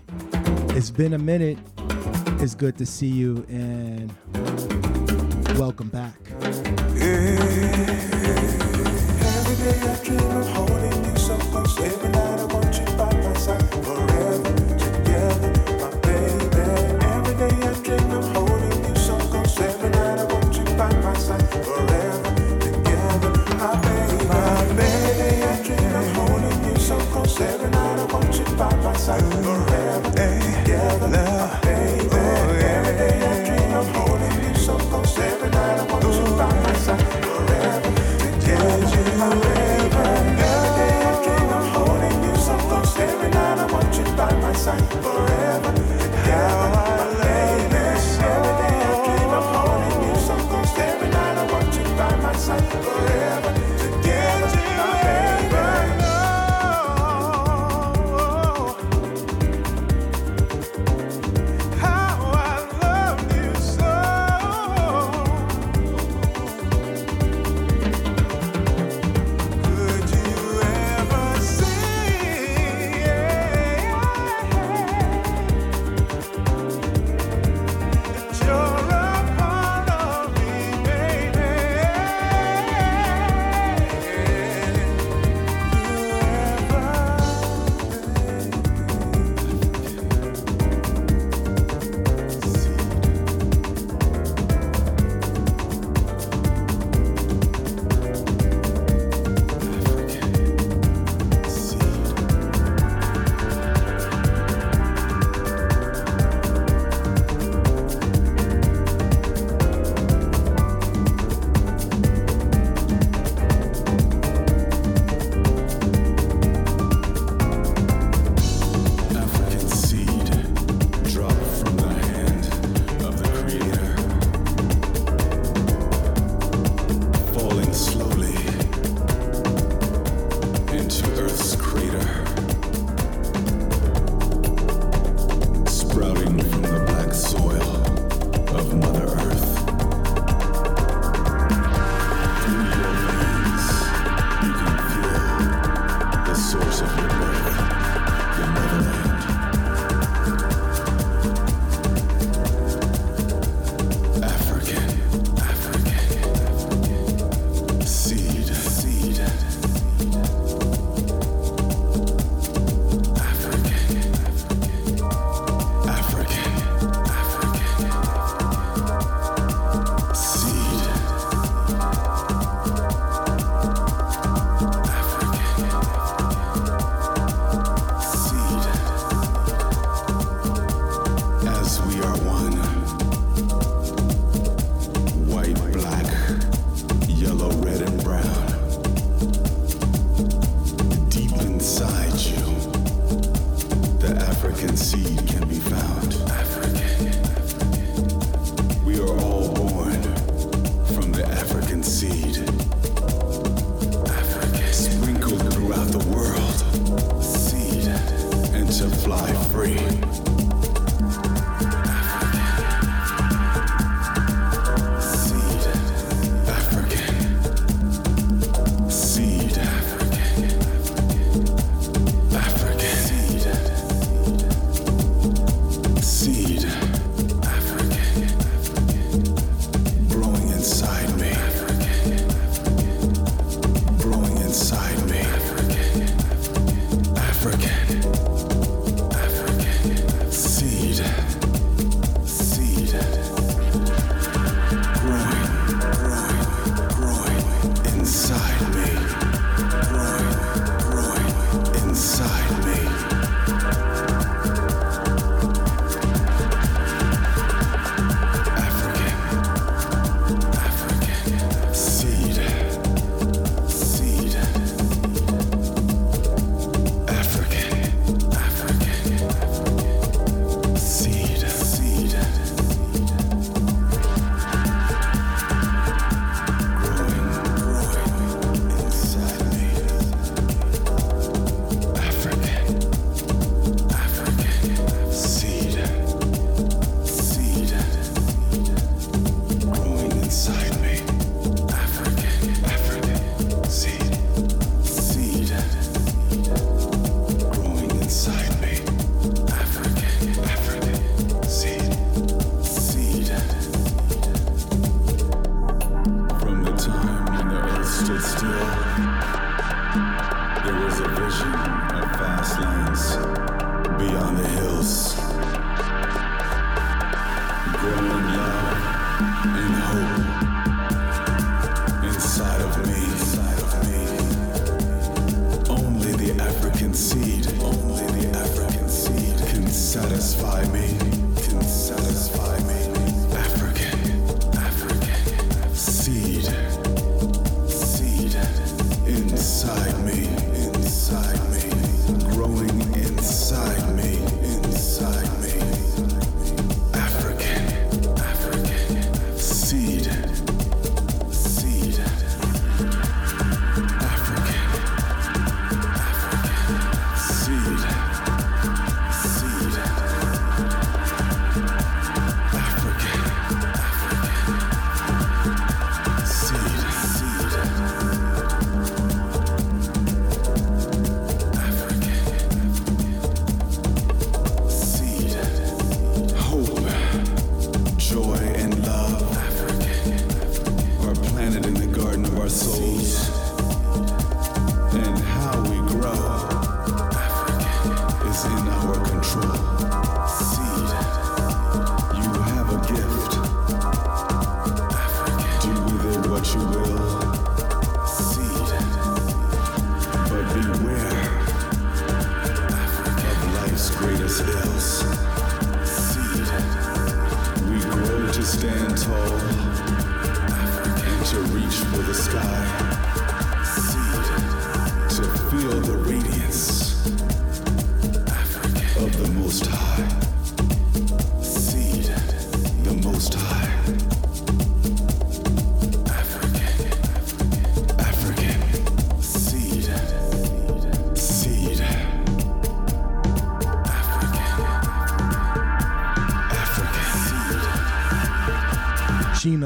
It's 0.76 0.92
been 0.92 1.14
a 1.14 1.18
minute. 1.18 1.58
It's 2.40 2.54
good 2.54 2.78
to 2.78 2.86
see 2.86 3.08
you 3.08 3.44
and 3.50 4.16
welcome 5.58 5.90
back. 5.90 6.27
sun. 44.68 45.27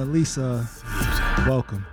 Lisa, 0.06 0.68
welcome. 1.48 1.86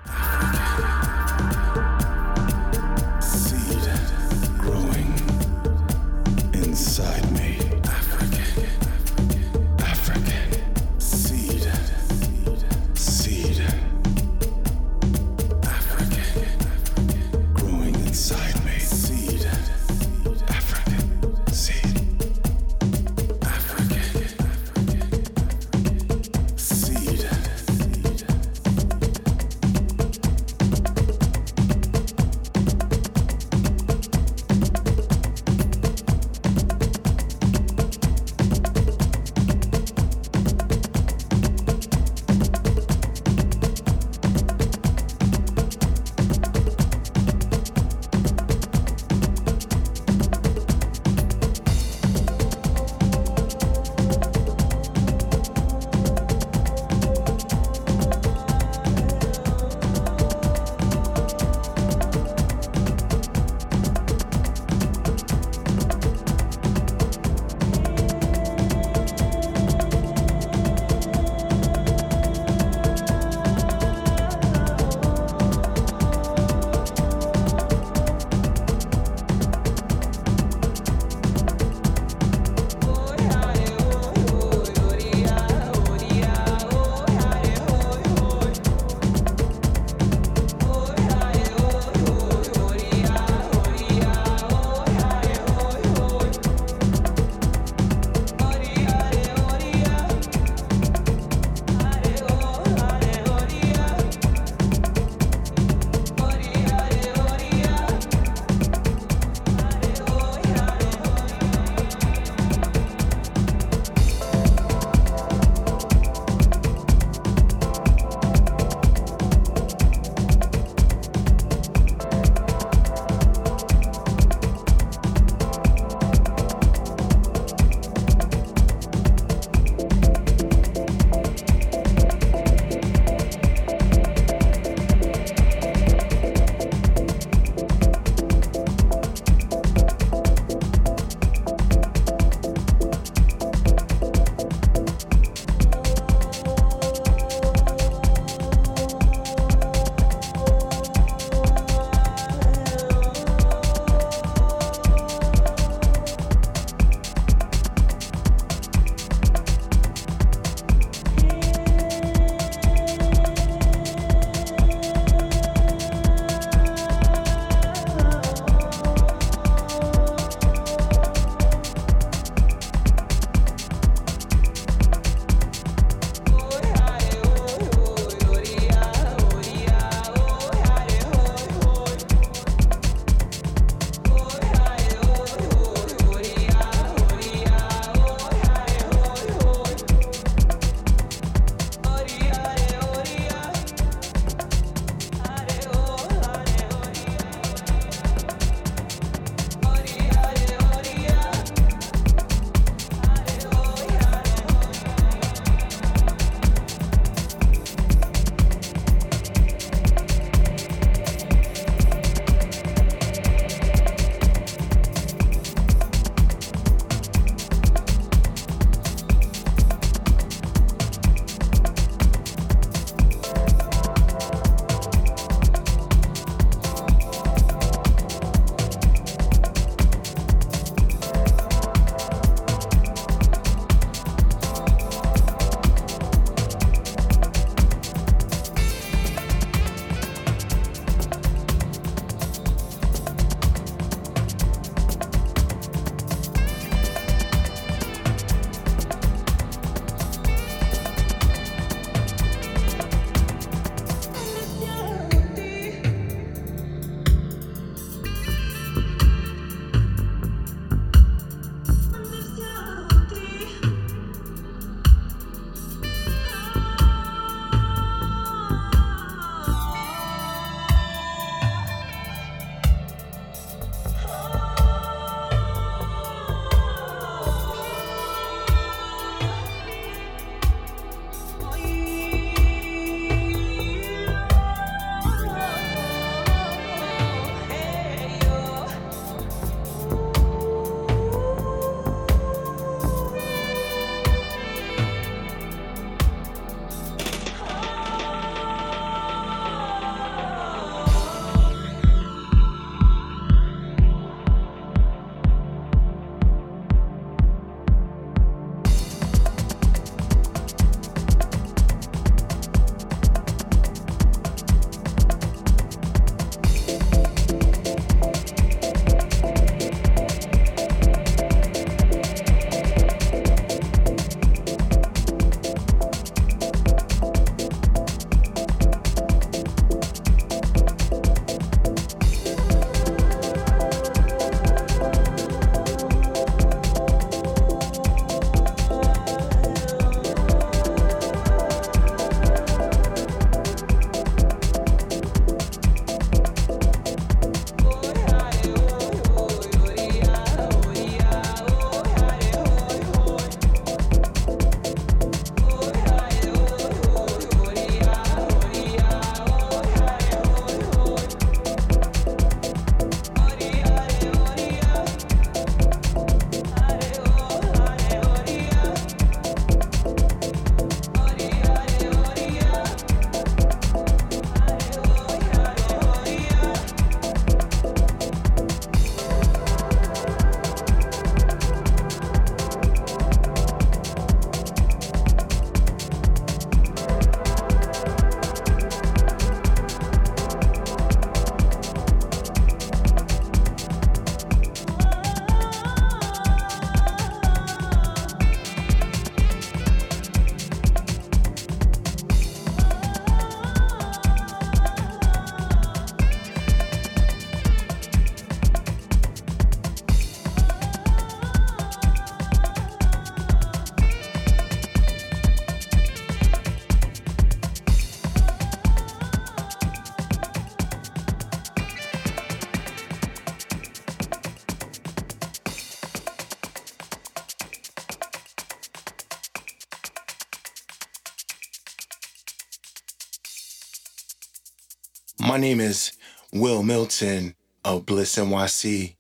My 435.39 435.43
name 435.43 435.61
is 435.61 435.93
Wil 436.33 436.65
Milton 436.65 437.37
of 437.65 437.87
Bliss 437.87 438.17
NYC, 438.17 438.97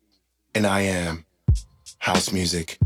and 0.54 0.68
I 0.68 0.82
am 0.82 1.24
house 1.98 2.30
music. 2.30 2.77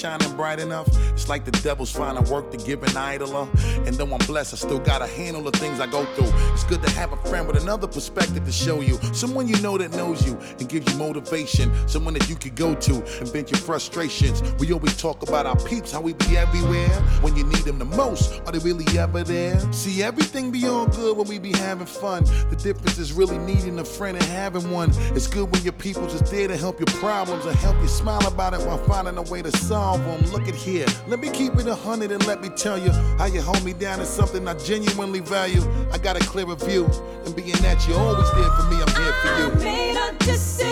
Shining 0.00 0.34
bright 0.34 0.58
enough, 0.58 0.88
it's 1.10 1.28
like 1.28 1.44
the 1.44 1.50
devil's 1.50 1.92
finding 1.92 2.24
work 2.30 2.50
to 2.50 2.56
give 2.56 2.82
an 2.82 2.96
idler. 2.96 3.46
And 3.84 3.94
though 3.96 4.10
I'm 4.10 4.26
blessed, 4.26 4.54
I 4.54 4.56
still 4.56 4.78
gotta 4.78 5.06
handle 5.06 5.42
the 5.42 5.52
things 5.52 5.78
I 5.78 5.86
go 5.86 6.06
through. 6.14 6.30
It's 6.52 6.64
good 6.64 6.82
to 6.82 6.90
have 6.90 7.12
a 7.12 7.16
friend 7.30 7.46
with 7.46 7.62
another 7.62 7.86
perspective 7.86 8.44
to 8.44 8.50
show 8.50 8.80
you. 8.80 8.98
Someone 9.12 9.46
you 9.46 9.56
know 9.62 9.78
that 9.78 9.92
knows 9.92 10.26
you 10.26 10.36
and 10.58 10.68
gives 10.68 10.92
you 10.92 10.98
motivation. 10.98 11.70
Someone 11.88 12.14
that 12.14 12.28
you 12.28 12.34
could 12.34 12.56
go 12.56 12.74
to 12.74 12.94
and 12.94 13.28
vent 13.32 13.52
your 13.52 13.60
frustrations. 13.60 14.42
We 14.54 14.72
always 14.72 14.96
talk 14.96 15.22
about 15.22 15.46
our 15.46 15.56
peeps, 15.64 15.92
how 15.92 16.00
we 16.00 16.12
be 16.14 16.36
everywhere. 16.36 16.88
When 17.22 17.36
you 17.36 17.44
need 17.44 17.64
them 17.64 17.78
the 17.78 17.84
most, 17.84 18.42
are 18.46 18.52
they 18.52 18.58
really 18.58 18.86
ever 18.98 19.22
there? 19.22 19.60
See, 19.72 20.02
everything 20.02 20.50
be 20.50 20.66
all 20.66 20.88
good 20.88 21.16
when 21.16 21.28
we 21.28 21.38
be 21.38 21.52
having 21.52 21.86
fun. 21.86 22.24
The 22.50 22.56
difference 22.56 22.98
is 22.98 23.12
really 23.12 23.38
needing 23.38 23.78
a 23.78 23.84
friend 23.84 24.16
and 24.16 24.26
having 24.26 24.68
one. 24.68 24.90
It's 25.14 25.28
good 25.28 25.52
when 25.52 25.62
your 25.62 25.72
people 25.74 26.08
just 26.08 26.26
there 26.32 26.48
to 26.48 26.56
help 26.56 26.80
your 26.80 26.92
problems 26.98 27.46
and 27.46 27.54
help 27.58 27.80
you 27.80 27.88
smile 27.88 28.26
about 28.26 28.54
it 28.54 28.60
while 28.66 28.78
finding 28.78 29.16
a 29.18 29.22
way 29.22 29.40
to 29.40 29.52
solve 29.52 30.04
them. 30.04 30.20
Look 30.32 30.48
at 30.48 30.56
here, 30.56 30.86
let 31.06 31.20
me 31.20 31.30
keep 31.30 31.54
it 31.54 31.66
a 31.68 31.76
hundred 31.76 32.10
and 32.10 32.26
let 32.26 32.42
me 32.42 32.48
tell 32.48 32.76
you 32.76 32.90
how 33.18 33.26
you 33.26 33.40
hold 33.40 33.62
me 33.64 33.72
down 33.72 34.00
is 34.00 34.08
something 34.08 34.48
I 34.48 34.54
genuinely 34.54 35.20
value. 35.20 35.62
I 35.92 35.98
got 35.98 36.16
a 36.16 36.20
clearer 36.20 36.56
view, 36.56 36.90
and 37.30 37.44
being 37.44 37.62
that 37.62 37.86
you're 37.86 37.98
always 37.98 38.30
there 38.32 38.50
for 38.50 38.64
me, 38.70 38.76
I'm 38.82 38.88
here 38.96 39.12
for 39.22 39.30
you. 39.38 39.64
made 39.64 39.96
a 39.96 40.12
decision, 40.18 40.69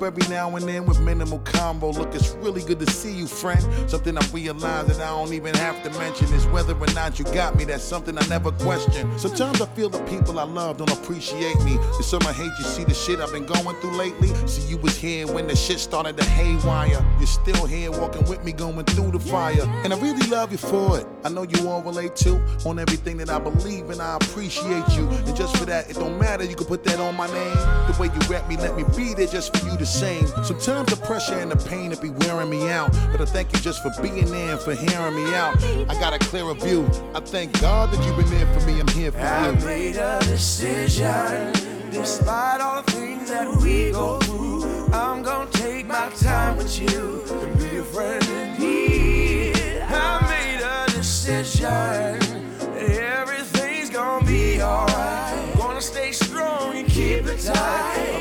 up 0.00 0.06
every 0.06 0.34
now 0.34 0.54
and 0.56 0.66
then 0.66 0.86
with 0.86 1.00
minimal 1.00 1.38
combo, 1.40 1.90
look, 1.90 2.14
it's 2.14 2.30
really 2.36 2.62
good 2.62 2.78
to 2.80 2.90
see 2.90 3.12
you, 3.12 3.26
friend. 3.26 3.62
Something 3.90 4.16
I 4.16 4.26
realize 4.32 4.86
that 4.86 5.00
I 5.00 5.10
don't 5.10 5.32
even 5.32 5.54
have 5.56 5.82
to 5.84 5.90
mention 5.98 6.32
is 6.32 6.46
whether 6.46 6.74
or 6.74 6.86
not 6.94 7.18
you 7.18 7.24
got 7.26 7.56
me. 7.56 7.64
That's 7.64 7.84
something 7.84 8.16
I 8.16 8.26
never 8.28 8.50
question. 8.52 9.18
Sometimes 9.18 9.60
I 9.60 9.66
feel 9.66 9.88
the 9.88 10.02
people 10.04 10.38
I 10.38 10.44
love 10.44 10.78
don't 10.78 10.92
appreciate 10.92 11.58
me. 11.64 11.76
There's 11.76 12.06
some 12.06 12.22
I 12.22 12.32
hate 12.32 12.52
you 12.58 12.64
see 12.64 12.84
the 12.84 12.94
shit 12.94 13.20
I've 13.20 13.32
been 13.32 13.46
going 13.46 13.76
through 13.76 13.96
lately. 13.96 14.28
See, 14.46 14.68
you 14.68 14.78
was 14.78 14.96
here 14.96 15.26
when 15.26 15.46
the 15.46 15.56
shit 15.56 15.78
started 15.78 16.16
to 16.16 16.24
haywire. 16.24 17.04
You're 17.18 17.26
still 17.26 17.66
here 17.66 17.90
walking 17.90 18.24
with 18.28 18.44
me, 18.44 18.52
going 18.52 18.84
through 18.84 19.12
the 19.12 19.20
fire. 19.20 19.62
And 19.84 19.92
I 19.92 19.98
really 20.00 20.26
love 20.28 20.52
you 20.52 20.58
for 20.58 20.98
it. 20.98 21.06
I 21.24 21.28
know 21.28 21.42
you 21.42 21.68
all 21.68 21.82
relate 21.82 22.16
to 22.16 22.40
on 22.64 22.78
everything 22.78 23.18
that 23.18 23.30
I 23.30 23.38
believe 23.38 23.90
and 23.90 24.00
I 24.00 24.16
appreciate 24.16 24.88
you. 24.96 25.08
And 25.08 25.36
just 25.36 25.56
for 25.56 25.64
that, 25.66 25.90
it 25.90 25.94
don't 25.94 26.18
matter. 26.18 26.44
You 26.44 26.56
can 26.56 26.66
put 26.66 26.84
that 26.84 26.98
on 27.00 27.16
my 27.16 27.26
name. 27.26 27.56
The 27.86 27.96
way 27.98 28.06
you 28.06 28.20
rap 28.28 28.48
me, 28.48 28.56
let 28.56 28.76
me 28.76 28.84
be 28.96 29.14
there 29.14 29.26
just 29.26 29.56
for 29.56 29.66
you 29.66 29.76
the 29.76 29.89
same. 29.90 30.26
Sometimes 30.44 30.90
the 30.90 31.00
pressure 31.04 31.34
and 31.34 31.50
the 31.50 31.56
pain 31.68 31.92
it 31.92 32.00
be 32.00 32.10
wearing 32.10 32.48
me 32.48 32.70
out. 32.70 32.92
But 33.12 33.20
I 33.20 33.24
thank 33.24 33.52
you 33.52 33.58
just 33.60 33.82
for 33.82 33.90
being 34.02 34.30
there 34.30 34.52
and 34.52 34.60
for 34.60 34.74
hearing 34.74 35.14
me 35.16 35.34
out. 35.34 35.62
I 35.88 35.98
got 36.00 36.12
a 36.14 36.18
clearer 36.18 36.54
view. 36.54 36.88
I 37.14 37.20
thank 37.20 37.60
God 37.60 37.92
that 37.92 38.04
you've 38.04 38.16
been 38.16 38.30
there 38.30 38.46
for 38.58 38.66
me. 38.66 38.80
I'm 38.80 38.88
here 38.88 39.12
for 39.12 39.18
you. 39.18 39.24
I 39.24 39.50
made 39.64 39.96
a 39.96 40.18
decision, 40.20 41.52
despite 41.90 42.60
all 42.60 42.82
the 42.82 42.92
things 42.92 43.28
that 43.30 43.48
we 43.62 43.90
go 43.90 44.18
through. 44.20 44.86
I'm 44.92 45.22
gonna 45.22 45.50
take 45.50 45.86
my 45.86 46.08
time 46.20 46.56
with 46.56 46.80
you 46.80 47.24
and 47.30 47.58
be 47.58 47.76
a 47.78 47.82
friend 47.82 48.24
in 48.24 48.60
need. 48.60 49.56
I 49.82 50.26
made 50.28 50.62
a 50.62 50.90
decision 50.92 52.40
everything's 52.80 53.90
gonna 53.90 54.24
be 54.24 54.62
alright. 54.62 55.56
Gonna 55.56 55.80
stay 55.80 56.12
strong 56.12 56.76
and 56.76 56.88
keep 56.88 57.26
it 57.26 57.40
tight. 57.40 58.19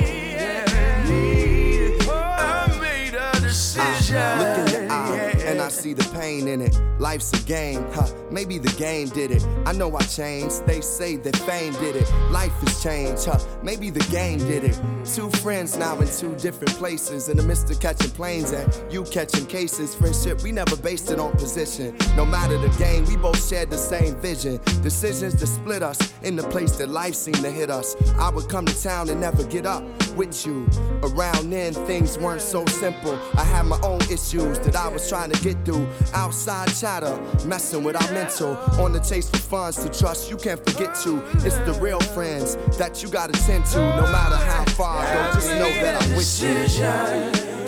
See 5.89 5.93
the 5.93 6.17
pain 6.17 6.47
in 6.47 6.61
it. 6.61 6.79
Life's 6.99 7.31
a 7.33 7.45
game, 7.45 7.83
huh? 7.93 8.07
Maybe 8.31 8.57
the 8.57 8.71
game 8.77 9.07
did 9.09 9.31
it. 9.31 9.45
I 9.65 9.71
know 9.71 9.95
I 9.95 10.01
changed. 10.01 10.65
They 10.67 10.81
say 10.81 11.15
that 11.17 11.35
fame 11.35 11.73
did 11.73 11.95
it. 11.95 12.11
Life 12.31 12.51
has 12.61 12.83
changed, 12.83 13.25
huh? 13.25 13.39
Maybe 13.63 13.89
the 13.89 14.05
game 14.11 14.39
did 14.39 14.63
it. 14.63 14.79
Two 15.05 15.29
friends 15.41 15.77
now 15.77 15.97
in 15.99 16.07
two 16.07 16.35
different 16.35 16.73
places. 16.75 17.29
In 17.29 17.37
the 17.37 17.43
midst 17.43 17.71
of 17.71 17.79
catching 17.79 18.11
planes 18.11 18.51
and 18.51 18.67
you 18.91 19.03
catching 19.03 19.45
cases. 19.45 19.95
Friendship, 19.95 20.43
we 20.43 20.51
never 20.51 20.75
based 20.75 21.09
it 21.11 21.19
on 21.19 21.31
position. 21.31 21.95
No 22.15 22.25
matter 22.25 22.57
the 22.57 22.69
game, 22.77 23.05
we 23.05 23.15
both 23.15 23.41
shared 23.47 23.69
the 23.69 23.77
same 23.77 24.15
vision. 24.17 24.59
Decisions 24.81 25.35
that 25.39 25.47
split 25.47 25.81
us 25.81 26.13
in 26.23 26.35
the 26.35 26.43
place 26.43 26.73
that 26.77 26.89
life 26.89 27.15
seemed 27.15 27.43
to 27.43 27.51
hit 27.51 27.69
us. 27.69 27.95
I 28.17 28.29
would 28.29 28.49
come 28.49 28.65
to 28.65 28.83
town 28.83 29.09
and 29.09 29.21
never 29.21 29.43
get 29.43 29.65
up 29.65 29.83
with 30.15 30.45
you. 30.45 30.67
Around 31.01 31.49
then, 31.49 31.73
things 31.73 32.17
weren't 32.17 32.41
so 32.41 32.65
simple. 32.65 33.17
I 33.37 33.43
had 33.43 33.65
my 33.65 33.79
own 33.81 34.01
issues 34.11 34.59
that 34.59 34.75
I 34.75 34.89
was 34.89 35.07
trying 35.07 35.31
to 35.31 35.41
get 35.41 35.63
through. 35.65 35.78
Outside 36.13 36.67
chatter, 36.75 37.19
messing 37.45 37.83
with 37.83 37.95
our 37.95 38.11
mental. 38.11 38.57
On 38.81 38.91
the 38.91 38.99
chase 38.99 39.29
for 39.29 39.37
funds 39.37 39.77
to 39.83 39.89
trust, 39.89 40.29
you 40.29 40.37
can't 40.37 40.63
forget 40.65 40.95
to. 41.03 41.21
It's 41.45 41.57
the 41.59 41.77
real 41.81 41.99
friends 41.99 42.57
that 42.77 43.01
you 43.03 43.09
gotta 43.09 43.33
tend 43.33 43.65
to. 43.67 43.77
No 43.77 44.03
matter 44.11 44.35
how 44.35 44.65
far 44.75 44.99
I 44.99 45.13
go, 45.13 45.33
just 45.33 45.49
know 45.49 45.69
that 45.69 46.01
I'm 46.01 46.15
with 46.15 46.41
you. 46.41 46.53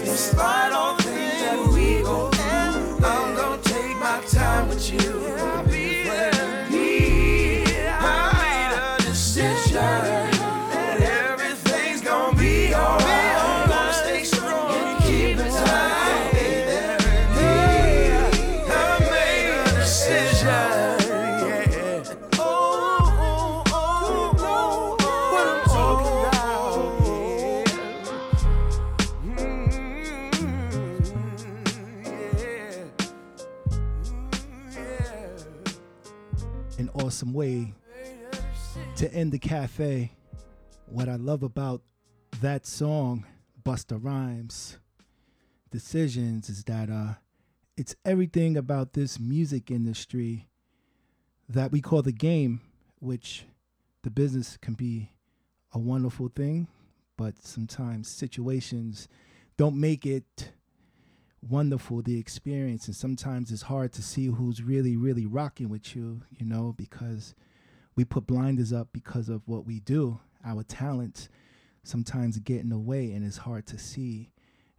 Despite 0.03 0.73
all 0.73 0.95
things 0.97 1.41
that 1.41 1.67
we 1.73 2.01
go 2.01 2.29
through, 2.29 3.05
I'm 3.05 3.35
gonna 3.35 3.61
take 3.63 3.97
my 3.97 4.21
time 4.27 4.67
with 4.69 4.91
you. 4.91 5.20
Way 37.41 37.73
to 38.95 39.11
end 39.11 39.31
the 39.31 39.39
cafe. 39.39 40.11
What 40.85 41.09
I 41.09 41.15
love 41.15 41.41
about 41.41 41.81
that 42.39 42.67
song, 42.67 43.25
Busta 43.63 43.97
Rhymes, 43.99 44.77
Decisions, 45.71 46.49
is 46.49 46.63
that 46.65 46.91
uh, 46.91 47.13
it's 47.75 47.95
everything 48.05 48.57
about 48.57 48.93
this 48.93 49.19
music 49.19 49.71
industry 49.71 50.49
that 51.49 51.71
we 51.71 51.81
call 51.81 52.03
the 52.03 52.11
game, 52.11 52.61
which 52.99 53.45
the 54.03 54.11
business 54.11 54.55
can 54.57 54.75
be 54.75 55.09
a 55.73 55.79
wonderful 55.79 56.27
thing, 56.27 56.67
but 57.17 57.41
sometimes 57.41 58.07
situations 58.07 59.07
don't 59.57 59.79
make 59.79 60.05
it 60.05 60.51
wonderful 61.47 62.01
the 62.01 62.19
experience 62.19 62.85
and 62.87 62.95
sometimes 62.95 63.51
it's 63.51 63.63
hard 63.63 63.91
to 63.91 64.01
see 64.01 64.27
who's 64.27 64.61
really 64.61 64.95
really 64.95 65.25
rocking 65.25 65.69
with 65.69 65.95
you 65.95 66.21
you 66.37 66.45
know 66.45 66.73
because 66.77 67.33
we 67.95 68.05
put 68.05 68.27
blinders 68.27 68.71
up 68.71 68.89
because 68.93 69.27
of 69.27 69.41
what 69.47 69.65
we 69.65 69.79
do 69.79 70.19
our 70.45 70.63
talents 70.63 71.29
sometimes 71.83 72.37
get 72.39 72.61
in 72.61 72.69
the 72.69 72.77
way 72.77 73.11
and 73.11 73.25
it's 73.25 73.37
hard 73.37 73.65
to 73.65 73.77
see 73.77 74.31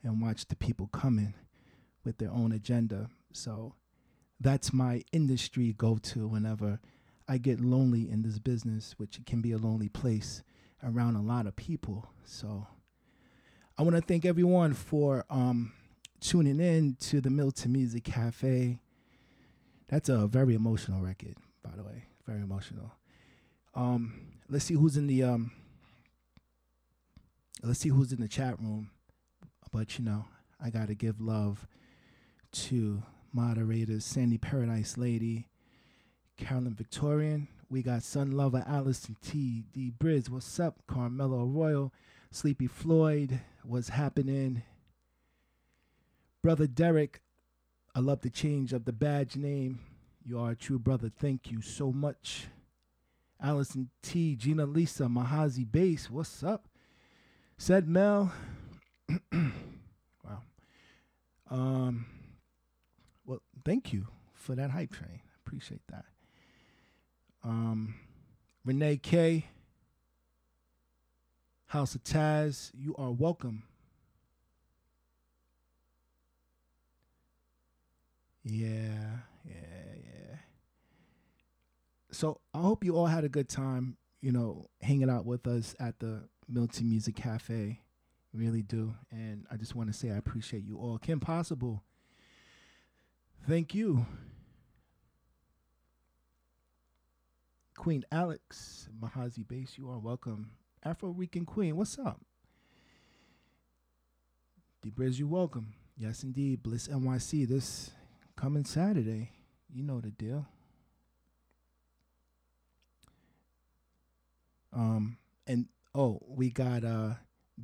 and 0.03 0.21
watch 0.21 0.47
the 0.47 0.57
people 0.57 0.89
coming 0.89 1.35
with 2.05 2.19
their 2.19 2.31
own 2.31 2.53
agenda. 2.53 3.09
So 3.33 3.75
that's 4.41 4.73
my 4.73 5.03
industry 5.13 5.73
go 5.73 5.99
to 5.99 6.27
whenever 6.27 6.81
I 7.29 7.39
get 7.39 7.61
lonely 7.61 8.11
in 8.11 8.23
this 8.23 8.39
business, 8.39 8.95
which 8.99 9.21
can 9.27 9.41
be 9.41 9.53
a 9.53 9.59
lonely 9.59 9.89
place 9.89 10.43
around 10.83 11.17
a 11.17 11.23
lot 11.23 11.47
of 11.47 11.55
people. 11.55 12.09
So 12.25 12.67
I 13.79 13.83
want 13.83 13.97
to 13.97 14.03
thank 14.03 14.25
everyone 14.25 14.75
for 14.75 15.25
um, 15.31 15.73
tuning 16.23 16.61
in 16.61 16.97
to 17.01 17.21
the 17.21 17.31
Milton 17.31 17.73
Music 17.73 18.05
Cafe. 18.05 18.79
That's 19.89 20.09
a 20.09 20.29
very 20.29 20.55
emotional 20.55 21.01
record, 21.01 21.35
by 21.65 21.73
the 21.77 21.83
way. 21.83 22.05
Very 22.27 22.41
emotional. 22.41 22.93
Um, 23.75 24.15
let's 24.49 24.65
see 24.65 24.75
who's 24.75 24.97
in 24.97 25.09
the 25.09 25.25
um, 25.25 25.51
let's 27.63 27.81
see 27.81 27.89
who's 27.89 28.13
in 28.13 28.21
the 28.21 28.29
chat 28.29 28.59
room. 28.61 28.91
But 29.73 29.99
you 29.99 30.05
know, 30.05 30.27
I 30.63 30.71
gotta 30.71 30.95
give 30.95 31.21
love 31.21 31.67
to 32.53 33.03
moderators 33.33 34.05
Sandy 34.05 34.39
Paradise 34.39 34.97
Lady, 34.97 35.49
Carolyn 36.37 36.75
Victorian. 36.75 37.49
We 37.69 37.83
got 37.83 38.05
Sun 38.05 38.31
Lover 38.33 38.63
Allison 38.67 39.17
T. 39.23 39.65
D. 39.73 39.91
Briz. 39.99 40.29
What's 40.29 40.61
up? 40.61 40.77
Carmelo 40.87 41.43
Arroyo. 41.43 41.91
Sleepy 42.31 42.69
Floyd. 42.69 43.41
What's 43.65 43.89
happening? 43.89 44.63
Brother 46.43 46.67
Derek. 46.67 47.21
I 47.95 48.01
love 48.01 48.23
the 48.23 48.31
change 48.31 48.73
of 48.73 48.85
the 48.85 48.93
badge 48.93 49.37
name. 49.37 49.79
You 50.25 50.41
are 50.41 50.51
a 50.51 50.57
true 50.57 50.79
brother. 50.79 51.09
Thank 51.09 51.51
you 51.53 51.63
so 51.63 51.93
much. 51.93 52.47
Allison 53.41 53.91
T. 54.03 54.35
Gina 54.35 54.67
Lisa. 54.67 55.05
Mahazi 55.05 55.71
Base. 55.71 56.11
What's 56.11 56.43
up? 56.43 56.67
Said 57.59 57.89
Mel. 57.89 58.33
wow. 59.33 60.43
Um. 61.49 62.07
Well, 63.25 63.43
thank 63.65 63.93
you 63.93 64.09
for 64.35 64.57
that 64.57 64.71
hype 64.71 64.93
train. 64.93 65.21
Appreciate 65.47 65.83
that. 65.91 66.07
Um, 67.45 67.95
Renee 68.65 68.97
K. 68.97 69.47
House 71.67 71.95
of 71.95 72.05
Taz, 72.05 72.71
you 72.75 72.95
are 72.99 73.11
welcome. 73.11 73.63
Yeah, 78.45 79.21
yeah, 79.45 79.95
yeah. 79.97 80.37
So 82.11 82.41
I 82.53 82.61
hope 82.61 82.85
you 82.85 82.97
all 82.97 83.07
had 83.07 83.25
a 83.25 83.29
good 83.29 83.49
time, 83.49 83.97
you 84.21 84.33
know, 84.33 84.69
hanging 84.81 85.09
out 85.09 85.25
with 85.25 85.47
us 85.47 85.75
at 85.79 85.99
the 86.01 86.25
Milton 86.49 86.89
Music 86.89 87.17
Cafe. 87.17 87.81
Really 88.35 88.63
do. 88.63 88.95
And 89.11 89.47
I 89.51 89.57
just 89.57 89.75
want 89.75 89.93
to 89.93 89.99
say 89.99 90.11
I 90.11 90.17
appreciate 90.17 90.65
you 90.65 90.79
all. 90.79 90.99
Kim 90.99 91.21
Possible, 91.21 91.83
thank 93.47 93.75
you. 93.75 94.07
Queen 97.77 98.05
Alex, 98.13 98.89
Mahazi 99.01 99.47
Base, 99.47 99.75
you 99.77 99.89
are 99.91 99.99
welcome. 99.99 100.51
Afro 100.85 101.11
Rican 101.11 101.45
Queen, 101.45 101.77
what's 101.77 101.99
up? 101.99 102.21
Debriz, 104.85 105.19
you 105.19 105.29
welcome. 105.29 105.75
Yes, 105.97 106.23
indeed. 106.23 106.63
Bliss 106.63 106.89
NYC 106.89 107.47
this 107.49 107.93
coming 108.43 108.65
Saturday. 108.65 109.31
You 109.73 109.85
know 109.85 110.01
the 110.01 110.11
deal. 110.11 110.45
Um, 114.73 115.19
and 115.47 115.69
oh, 115.95 116.19
we 116.27 116.51
got 116.51 116.83
uh 116.83 117.15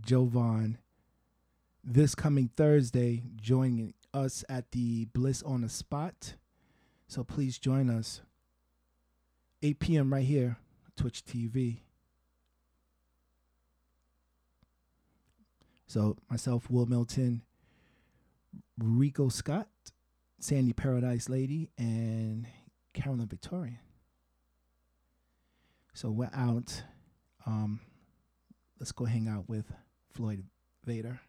Jovan 0.01 0.79
this 1.83 2.15
coming 2.15 2.51
Thursday 2.57 3.25
joining 3.35 3.95
us 4.15 4.45
at 4.49 4.71
the 4.71 5.07
Bliss 5.07 5.43
on 5.43 5.63
the 5.63 5.69
Spot. 5.69 6.35
So 7.09 7.25
please 7.25 7.59
join 7.59 7.91
us. 7.91 8.21
8 9.65 9.81
p.m. 9.81 10.13
right 10.13 10.25
here, 10.25 10.59
Twitch 10.97 11.25
TV. 11.25 11.79
So 15.89 16.17
myself, 16.31 16.71
Wil 16.71 16.87
Milton, 16.87 17.43
Rico 18.79 19.29
Scott, 19.29 19.67
Sandy 20.41 20.73
Paradise 20.73 21.29
Lady, 21.29 21.71
and 21.79 22.47
Carolyn 22.95 23.27
Victorian. 23.27 23.79
So 25.95 26.11
we're 26.11 26.31
out. 26.33 26.83
Um, 27.45 27.81
let's 28.79 28.93
go 28.93 29.05
hang 29.05 29.27
out 29.29 29.49
with 29.49 29.73
Floyd 30.15 30.45
Vader. 30.85 31.21